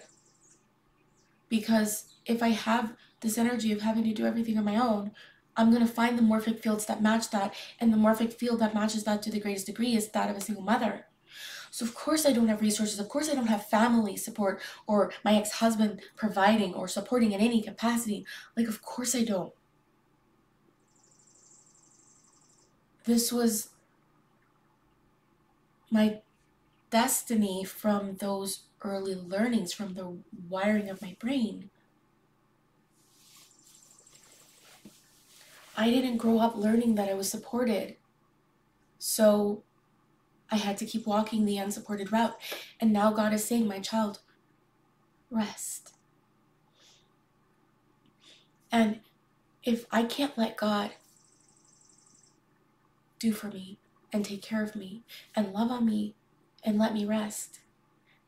Because 1.49 2.15
if 2.25 2.43
I 2.43 2.49
have 2.49 2.93
this 3.21 3.37
energy 3.37 3.71
of 3.71 3.81
having 3.81 4.03
to 4.03 4.13
do 4.13 4.25
everything 4.25 4.57
on 4.57 4.65
my 4.65 4.75
own, 4.75 5.11
I'm 5.55 5.69
going 5.71 5.85
to 5.85 5.91
find 5.91 6.17
the 6.17 6.23
morphic 6.23 6.59
fields 6.59 6.85
that 6.87 7.01
match 7.01 7.29
that. 7.31 7.53
And 7.79 7.93
the 7.93 7.97
morphic 7.97 8.33
field 8.33 8.59
that 8.59 8.73
matches 8.73 9.03
that 9.05 9.21
to 9.23 9.31
the 9.31 9.39
greatest 9.39 9.65
degree 9.65 9.95
is 9.95 10.09
that 10.09 10.29
of 10.29 10.35
a 10.35 10.41
single 10.41 10.63
mother. 10.63 11.05
So, 11.71 11.85
of 11.85 11.95
course, 11.95 12.25
I 12.25 12.33
don't 12.33 12.47
have 12.47 12.61
resources. 12.61 12.99
Of 12.99 13.09
course, 13.09 13.29
I 13.29 13.35
don't 13.35 13.47
have 13.47 13.65
family 13.67 14.17
support 14.17 14.61
or 14.87 15.11
my 15.23 15.35
ex 15.35 15.51
husband 15.53 16.01
providing 16.15 16.73
or 16.73 16.87
supporting 16.87 17.31
in 17.31 17.41
any 17.41 17.61
capacity. 17.61 18.25
Like, 18.55 18.67
of 18.67 18.81
course, 18.81 19.15
I 19.15 19.23
don't. 19.23 19.53
This 23.05 23.31
was 23.31 23.69
my 25.89 26.21
destiny 26.91 27.63
from 27.65 28.15
those 28.17 28.63
early 28.83 29.15
learnings, 29.15 29.73
from 29.73 29.93
the 29.95 30.17
wiring 30.49 30.89
of 30.89 31.01
my 31.01 31.15
brain. 31.19 31.69
I 35.77 35.89
didn't 35.91 36.17
grow 36.17 36.39
up 36.39 36.55
learning 36.57 36.95
that 36.95 37.07
I 37.09 37.13
was 37.13 37.29
supported. 37.29 37.95
So 38.99 39.63
I 40.51 40.57
had 40.57 40.77
to 40.77 40.85
keep 40.85 41.05
walking 41.05 41.45
the 41.45 41.57
unsupported 41.57 42.11
route. 42.11 42.37
And 42.79 42.93
now 42.93 43.11
God 43.11 43.33
is 43.33 43.43
saying, 43.43 43.67
My 43.67 43.79
child, 43.79 44.19
rest. 45.29 45.93
And 48.71 49.01
if 49.63 49.85
I 49.91 50.03
can't 50.03 50.37
let 50.37 50.57
God 50.57 50.91
do 53.19 53.31
for 53.31 53.47
me 53.47 53.79
and 54.13 54.23
take 54.23 54.41
care 54.41 54.63
of 54.63 54.75
me 54.75 55.03
and 55.35 55.53
love 55.53 55.71
on 55.71 55.85
me 55.85 56.15
and 56.63 56.77
let 56.77 56.93
me 56.93 57.05
rest, 57.05 57.59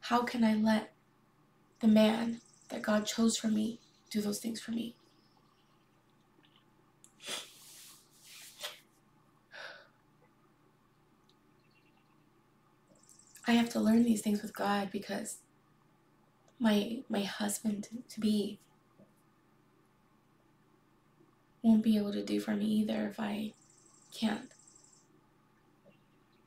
how 0.01 0.23
can 0.23 0.43
I 0.43 0.55
let 0.55 0.93
the 1.79 1.87
man 1.87 2.41
that 2.69 2.81
God 2.81 3.05
chose 3.05 3.37
for 3.37 3.47
me 3.47 3.79
do 4.09 4.21
those 4.21 4.39
things 4.39 4.59
for 4.59 4.71
me? 4.71 4.95
I 13.49 13.53
have 13.53 13.69
to 13.69 13.79
learn 13.79 14.03
these 14.03 14.21
things 14.21 14.43
with 14.43 14.53
God 14.53 14.91
because 14.91 15.37
my 16.59 16.99
my 17.09 17.21
husband 17.21 17.87
to 18.09 18.19
be 18.19 18.59
won't 21.63 21.81
be 21.83 21.97
able 21.97 22.13
to 22.13 22.23
do 22.23 22.39
for 22.39 22.55
me 22.55 22.65
either 22.65 23.07
if 23.07 23.19
I 23.19 23.53
can't 24.13 24.51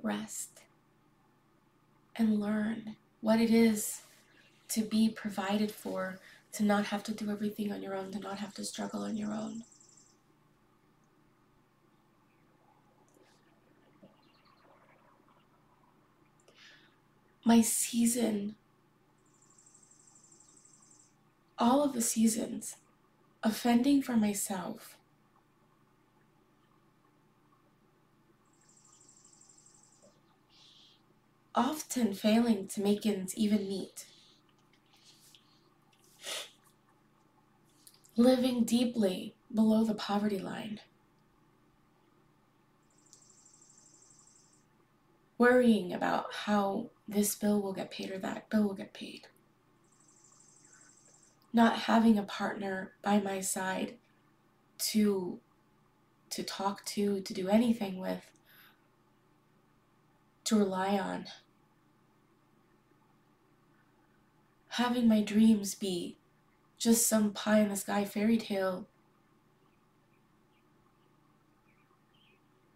rest 0.01 0.61
and 2.15 2.39
learn 2.39 2.95
what 3.21 3.41
it 3.41 3.51
is 3.51 4.03
to 4.69 4.83
be 4.83 5.09
provided 5.09 5.73
for, 5.73 6.21
to 6.53 6.63
not 6.63 6.87
have 6.87 7.03
to 7.03 7.13
do 7.13 7.33
everything 7.33 7.73
on 7.73 7.83
your 7.83 7.97
own, 7.97 8.13
to 8.13 8.21
not 8.21 8.39
have 8.39 8.55
to 8.55 8.65
struggle 8.65 9.03
on 9.03 9.17
your 9.17 9.33
own. 9.33 9.65
My 17.45 17.61
season, 17.61 18.57
all 21.59 21.83
of 21.83 21.93
the 21.95 22.03
seasons, 22.03 22.77
offending 23.43 24.03
for 24.03 24.17
myself. 24.17 24.99
Often 31.55 32.15
failing 32.15 32.69
to 32.69 32.83
make 32.83 33.07
ends 33.07 33.35
even 33.37 33.67
meet. 33.69 34.07
Living 38.17 38.65
deeply 38.65 39.35
below 39.53 39.85
the 39.85 39.95
poverty 39.95 40.39
line. 40.39 40.81
Worrying 45.43 45.93
about 45.93 46.33
how 46.33 46.89
this 47.09 47.35
bill 47.35 47.61
will 47.61 47.73
get 47.73 47.91
paid 47.91 48.13
or 48.13 48.19
that 48.19 48.49
bill 48.49 48.63
will 48.63 48.75
get 48.75 48.95
paid. 48.95 49.27
Not 51.53 51.81
having 51.91 52.17
a 52.17 52.23
partner 52.23 52.93
by 53.03 53.19
my 53.19 53.41
side 53.41 53.95
to 54.93 55.41
to 56.31 56.45
talk 56.45 56.85
to, 56.85 57.21
to 57.23 57.35
do 57.35 57.49
anything 57.49 57.99
with, 57.99 58.25
to 60.45 60.57
rely 60.57 60.97
on. 60.97 61.27
Having 64.69 65.09
my 65.09 65.23
dreams 65.23 65.75
be 65.75 66.19
just 66.79 67.09
some 67.09 67.33
pie 67.33 67.59
in 67.59 67.69
the 67.69 67.77
sky 67.77 68.05
fairy 68.05 68.39
tale. 68.39 68.87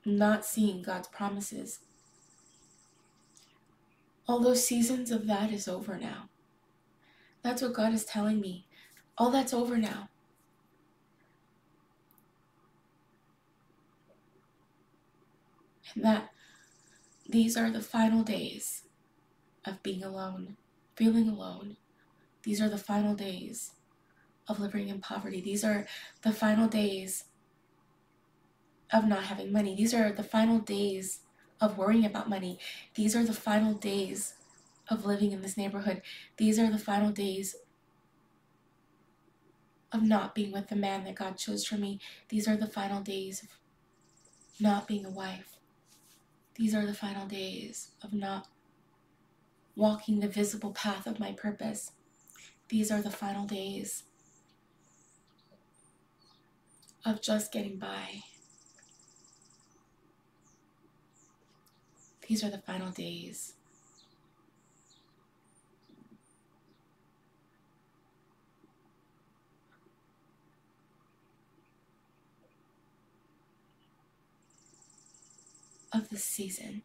Not 0.05 0.44
seeing 0.44 0.83
God's 0.83 1.09
promises 1.09 1.79
all 4.29 4.41
those 4.41 4.67
seasons 4.67 5.11
of 5.11 5.27
that 5.27 5.53
is 5.53 5.69
over 5.69 5.99
now. 5.99 6.29
That's 7.43 7.62
what 7.62 7.75
God 7.75 7.95
is 7.95 8.05
telling 8.05 8.41
me. 8.41 8.67
All 9.17 9.31
that's 9.31 9.55
over 9.55 9.77
now. 9.77 10.09
And 15.95 16.05
that 16.05 16.31
these 17.29 17.57
are 17.57 17.71
the 17.71 17.81
final 17.81 18.23
days 18.23 18.83
of 19.65 19.83
being 19.83 20.03
alone, 20.03 20.57
feeling 20.97 21.29
alone. 21.29 21.77
These 22.43 22.61
are 22.61 22.69
the 22.69 22.79
final 22.79 23.15
days 23.15 23.73
of 24.49 24.61
living 24.61 24.89
in 24.89 25.01
poverty. 25.01 25.41
These 25.41 25.65
are 25.65 25.87
the 26.23 26.33
final 26.33 26.69
days 26.69 27.25
of 28.93 29.07
not 29.07 29.25
having 29.25 29.53
money. 29.53 29.75
These 29.75 29.95
are 29.95 30.12
the 30.12 30.23
final 30.23 30.59
days 30.59 31.21
of 31.61 31.79
worrying 31.79 32.05
about 32.05 32.29
money. 32.29 32.59
These 32.95 33.16
are 33.16 33.25
the 33.25 33.33
final 33.33 33.75
days 33.75 34.35
of 34.88 35.05
living 35.05 35.33
in 35.33 35.42
this 35.42 35.57
neighborhood. 35.57 36.03
These 36.37 36.59
are 36.59 36.71
the 36.71 36.79
final 36.79 37.11
days 37.11 37.57
of 39.92 40.03
not 40.03 40.35
being 40.35 40.53
with 40.53 40.69
the 40.69 40.77
man 40.77 41.05
that 41.05 41.14
God 41.14 41.38
chose 41.38 41.64
for 41.66 41.77
me. 41.77 42.01
These 42.29 42.47
are 42.49 42.57
the 42.57 42.66
final 42.66 43.01
days 43.01 43.42
of 43.42 43.49
not 44.61 44.87
being 44.87 45.07
a 45.07 45.11
wife. 45.11 45.57
These 46.55 46.75
are 46.75 46.87
the 46.87 46.95
final 46.95 47.27
days 47.27 47.90
of 48.03 48.12
not 48.12 48.49
walking 49.75 50.21
the 50.21 50.29
visible 50.29 50.73
path 50.73 51.07
of 51.07 51.21
my 51.21 51.33
purpose. 51.33 51.92
These 52.69 52.90
are 52.90 53.03
the 53.03 53.11
final 53.11 53.47
days 53.47 54.05
of 57.05 57.23
just 57.23 57.53
getting 57.53 57.79
by. 57.79 58.23
These 62.27 62.43
are 62.43 62.51
the 62.51 62.59
final 62.59 62.91
days 62.91 63.55
of 75.93 76.09
the 76.11 76.19
season. 76.19 76.83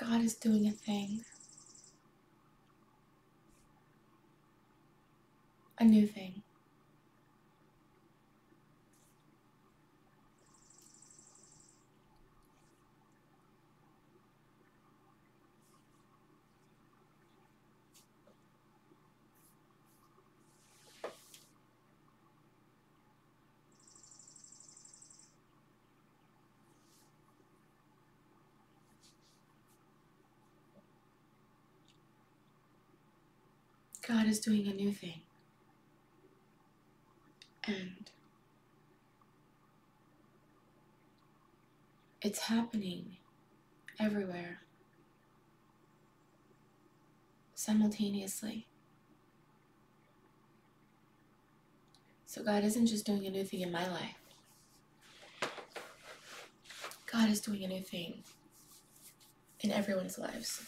God 0.00 0.22
is 0.24 0.34
doing 0.34 0.66
a 0.66 0.70
thing. 0.70 1.20
A 5.78 5.84
new 5.84 6.06
thing. 6.06 6.42
God 34.06 34.26
is 34.26 34.40
doing 34.40 34.66
a 34.66 34.72
new 34.72 34.92
thing. 34.92 35.20
And 37.64 38.10
it's 42.22 42.40
happening 42.40 43.16
everywhere 43.98 44.60
simultaneously. 47.54 48.66
So, 52.26 52.42
God 52.44 52.64
isn't 52.64 52.86
just 52.86 53.04
doing 53.04 53.26
a 53.26 53.30
new 53.30 53.44
thing 53.44 53.60
in 53.60 53.72
my 53.72 53.88
life, 53.90 54.16
God 57.12 57.28
is 57.28 57.40
doing 57.40 57.64
a 57.64 57.68
new 57.68 57.82
thing 57.82 58.22
in 59.60 59.70
everyone's 59.72 60.18
lives. 60.18 60.62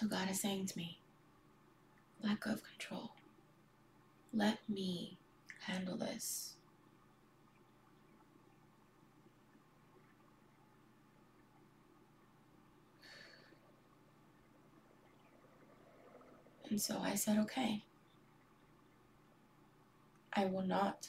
God 0.11 0.29
is 0.29 0.41
saying 0.41 0.65
to 0.65 0.77
me, 0.77 0.99
go 2.21 2.51
of 2.51 2.61
control. 2.63 3.11
Let 4.33 4.57
me 4.67 5.17
handle 5.67 5.95
this. 5.95 6.55
And 16.69 16.81
so 16.81 16.99
I 17.01 17.15
said, 17.15 17.37
okay. 17.39 17.83
I 20.33 20.45
will 20.45 20.61
not 20.61 21.07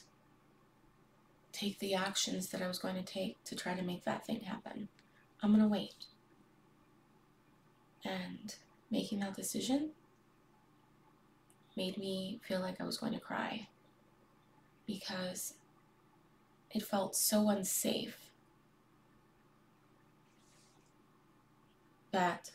take 1.51 1.79
the 1.79 1.93
actions 1.93 2.49
that 2.49 2.61
I 2.61 2.67
was 2.67 2.79
going 2.79 2.95
to 2.95 3.03
take 3.03 3.41
to 3.45 3.55
try 3.55 3.73
to 3.73 3.81
make 3.81 4.05
that 4.05 4.25
thing 4.25 4.41
happen. 4.41 4.87
I'm 5.41 5.51
going 5.51 5.61
to 5.61 5.67
wait. 5.67 6.05
And 8.05 8.55
making 8.91 9.19
that 9.19 9.35
decision 9.35 9.89
made 11.75 11.97
me 11.97 12.39
feel 12.43 12.59
like 12.59 12.79
I 12.79 12.85
was 12.85 12.97
going 12.97 13.13
to 13.13 13.19
cry 13.19 13.67
because 14.85 15.55
it 16.71 16.83
felt 16.83 17.15
so 17.15 17.49
unsafe 17.49 18.17
that 22.11 22.51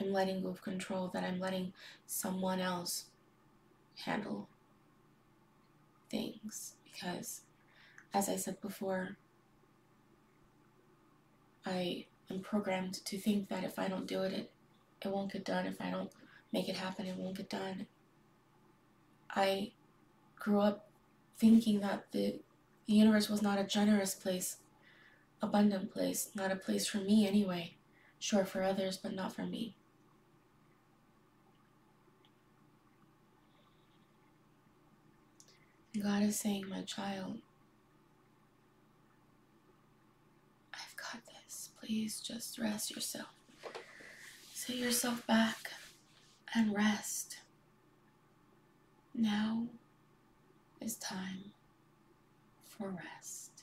I'm 0.00 0.12
letting 0.12 0.42
go 0.42 0.50
of 0.50 0.62
control, 0.62 1.10
that 1.14 1.24
I'm 1.24 1.40
letting 1.40 1.72
someone 2.06 2.60
else 2.60 3.06
handle 4.04 4.48
things. 6.10 6.74
Because, 6.84 7.42
as 8.12 8.28
I 8.28 8.36
said 8.36 8.60
before, 8.60 9.16
I 11.64 12.06
am 12.30 12.40
programmed 12.40 12.94
to 13.06 13.18
think 13.18 13.48
that 13.48 13.64
if 13.64 13.78
I 13.78 13.88
don't 13.88 14.06
do 14.06 14.22
it, 14.22 14.32
it 14.32 14.50
it 15.02 15.08
won't 15.08 15.32
get 15.32 15.44
done. 15.44 15.66
If 15.66 15.80
I 15.80 15.90
don't 15.90 16.10
make 16.52 16.68
it 16.68 16.76
happen, 16.76 17.06
it 17.06 17.16
won't 17.16 17.36
get 17.36 17.50
done. 17.50 17.86
I 19.30 19.72
grew 20.38 20.60
up 20.60 20.88
thinking 21.36 21.80
that 21.80 22.06
the, 22.12 22.40
the 22.86 22.92
universe 22.92 23.28
was 23.28 23.42
not 23.42 23.58
a 23.58 23.64
generous 23.64 24.14
place, 24.14 24.58
abundant 25.42 25.92
place, 25.92 26.30
not 26.34 26.52
a 26.52 26.56
place 26.56 26.86
for 26.86 26.98
me 26.98 27.26
anyway. 27.26 27.76
Sure, 28.18 28.44
for 28.46 28.62
others, 28.62 28.96
but 28.96 29.12
not 29.12 29.34
for 29.34 29.42
me. 29.42 29.76
God 36.02 36.22
is 36.22 36.38
saying, 36.38 36.68
my 36.68 36.82
child, 36.82 37.38
I've 40.74 40.96
got 40.96 41.22
this. 41.26 41.70
Please 41.80 42.20
just 42.20 42.58
rest 42.58 42.90
yourself. 42.90 43.35
Sit 44.66 44.78
yourself 44.78 45.24
back 45.28 45.70
and 46.52 46.74
rest. 46.74 47.38
Now 49.14 49.68
is 50.80 50.96
time 50.96 51.52
for 52.64 52.88
rest. 52.88 53.62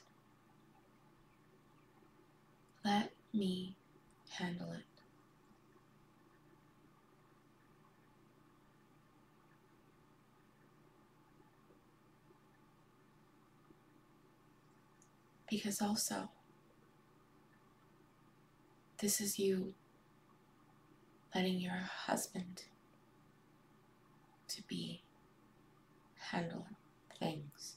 Let 2.85 3.11
me 3.33 3.75
handle 4.29 4.71
it. 4.71 4.85
Because 15.49 15.81
also, 15.81 16.29
this 18.99 19.19
is 19.19 19.37
you 19.37 19.73
letting 21.35 21.59
your 21.59 21.81
husband 22.07 22.63
to 24.49 24.61
be 24.67 25.03
handle 26.31 26.67
things. 27.19 27.75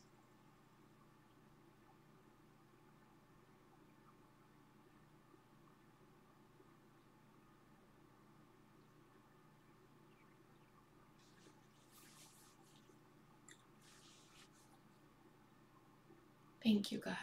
Thank 16.62 16.92
you, 16.92 16.98
God. 16.98 17.16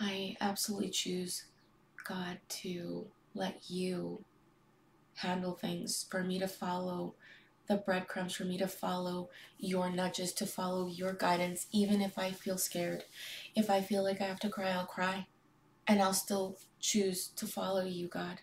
I 0.00 0.36
absolutely 0.40 0.90
choose, 0.90 1.44
God, 2.06 2.38
to 2.48 3.06
let 3.34 3.70
you 3.70 4.24
handle 5.16 5.54
things, 5.54 6.06
for 6.10 6.22
me 6.22 6.38
to 6.38 6.48
follow 6.48 7.14
the 7.66 7.76
breadcrumbs, 7.76 8.34
for 8.34 8.44
me 8.44 8.58
to 8.58 8.68
follow 8.68 9.30
your 9.58 9.90
nudges, 9.90 10.32
to 10.34 10.46
follow 10.46 10.86
your 10.86 11.12
guidance, 11.12 11.66
even 11.72 12.00
if 12.02 12.18
I 12.18 12.30
feel 12.30 12.58
scared. 12.58 13.04
If 13.54 13.70
I 13.70 13.80
feel 13.80 14.04
like 14.04 14.20
I 14.20 14.24
have 14.26 14.40
to 14.40 14.48
cry, 14.48 14.70
I'll 14.70 14.86
cry. 14.86 15.26
And 15.86 16.02
I'll 16.02 16.12
still 16.12 16.58
choose 16.80 17.28
to 17.28 17.46
follow 17.46 17.84
you, 17.84 18.08
God, 18.08 18.40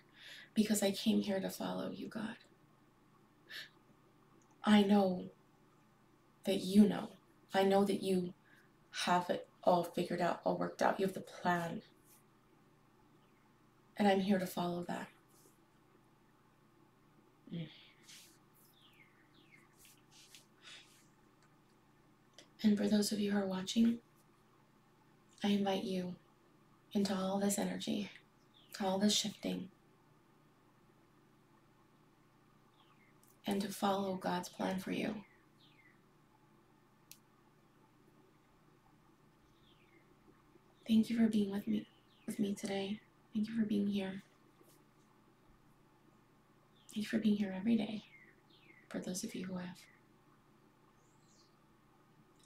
because 0.53 0.81
I 0.81 0.91
came 0.91 1.21
here 1.21 1.39
to 1.39 1.49
follow 1.49 1.91
you, 1.91 2.07
God. 2.07 2.37
I 4.63 4.81
know 4.83 5.25
that 6.45 6.61
you 6.61 6.87
know. 6.87 7.09
I 7.53 7.63
know 7.63 7.85
that 7.85 8.01
you 8.01 8.33
have 9.05 9.29
it 9.29 9.47
all 9.63 9.83
figured 9.83 10.21
out, 10.21 10.41
all 10.43 10.57
worked 10.57 10.81
out. 10.81 10.99
You 10.99 11.05
have 11.05 11.15
the 11.15 11.21
plan. 11.21 11.81
And 13.97 14.07
I'm 14.07 14.19
here 14.19 14.39
to 14.39 14.47
follow 14.47 14.83
that. 14.87 15.07
Mm. 17.53 17.67
And 22.63 22.77
for 22.77 22.87
those 22.87 23.11
of 23.11 23.19
you 23.19 23.31
who 23.31 23.37
are 23.37 23.45
watching, 23.45 23.99
I 25.43 25.49
invite 25.49 25.83
you 25.83 26.15
into 26.93 27.13
all 27.13 27.39
this 27.39 27.59
energy, 27.59 28.09
all 28.81 28.97
this 28.97 29.13
shifting, 29.13 29.69
and 33.45 33.61
to 33.61 33.67
follow 33.67 34.15
God's 34.15 34.49
plan 34.49 34.79
for 34.79 34.91
you. 34.91 35.15
Thank 40.93 41.09
you 41.09 41.17
for 41.17 41.27
being 41.27 41.49
with 41.49 41.67
me 41.67 41.87
with 42.27 42.37
me 42.37 42.53
today. 42.53 42.99
Thank 43.33 43.47
you 43.47 43.59
for 43.59 43.65
being 43.65 43.87
here. 43.87 44.21
Thank 46.93 46.97
you 46.97 47.05
for 47.05 47.17
being 47.17 47.35
here 47.35 47.51
every 47.57 47.75
day. 47.75 48.03
For 48.89 48.99
those 48.99 49.23
of 49.23 49.33
you 49.33 49.47
who 49.47 49.57
have. 49.57 49.79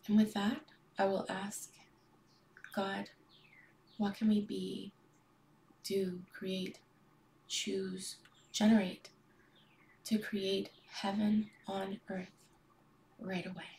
And 0.08 0.16
with 0.16 0.34
that, 0.34 0.62
I 0.98 1.08
will 1.08 1.26
ask 1.28 1.72
God, 2.74 3.10
what 3.98 4.16
can 4.16 4.30
we 4.30 4.40
be, 4.40 4.94
do, 5.84 6.22
create, 6.34 6.80
choose, 7.50 8.16
generate 8.54 9.10
to 10.06 10.18
create 10.20 10.70
heaven 10.90 11.50
on 11.68 12.00
earth 12.10 12.32
right 13.20 13.46
away? 13.46 13.77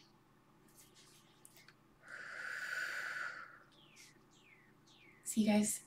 See 5.29 5.43
you 5.43 5.53
guys 5.53 5.81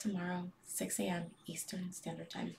tomorrow, 0.00 0.50
6 0.66 0.98
a.m. 0.98 1.30
Eastern 1.46 1.92
Standard 1.92 2.28
Time. 2.28 2.56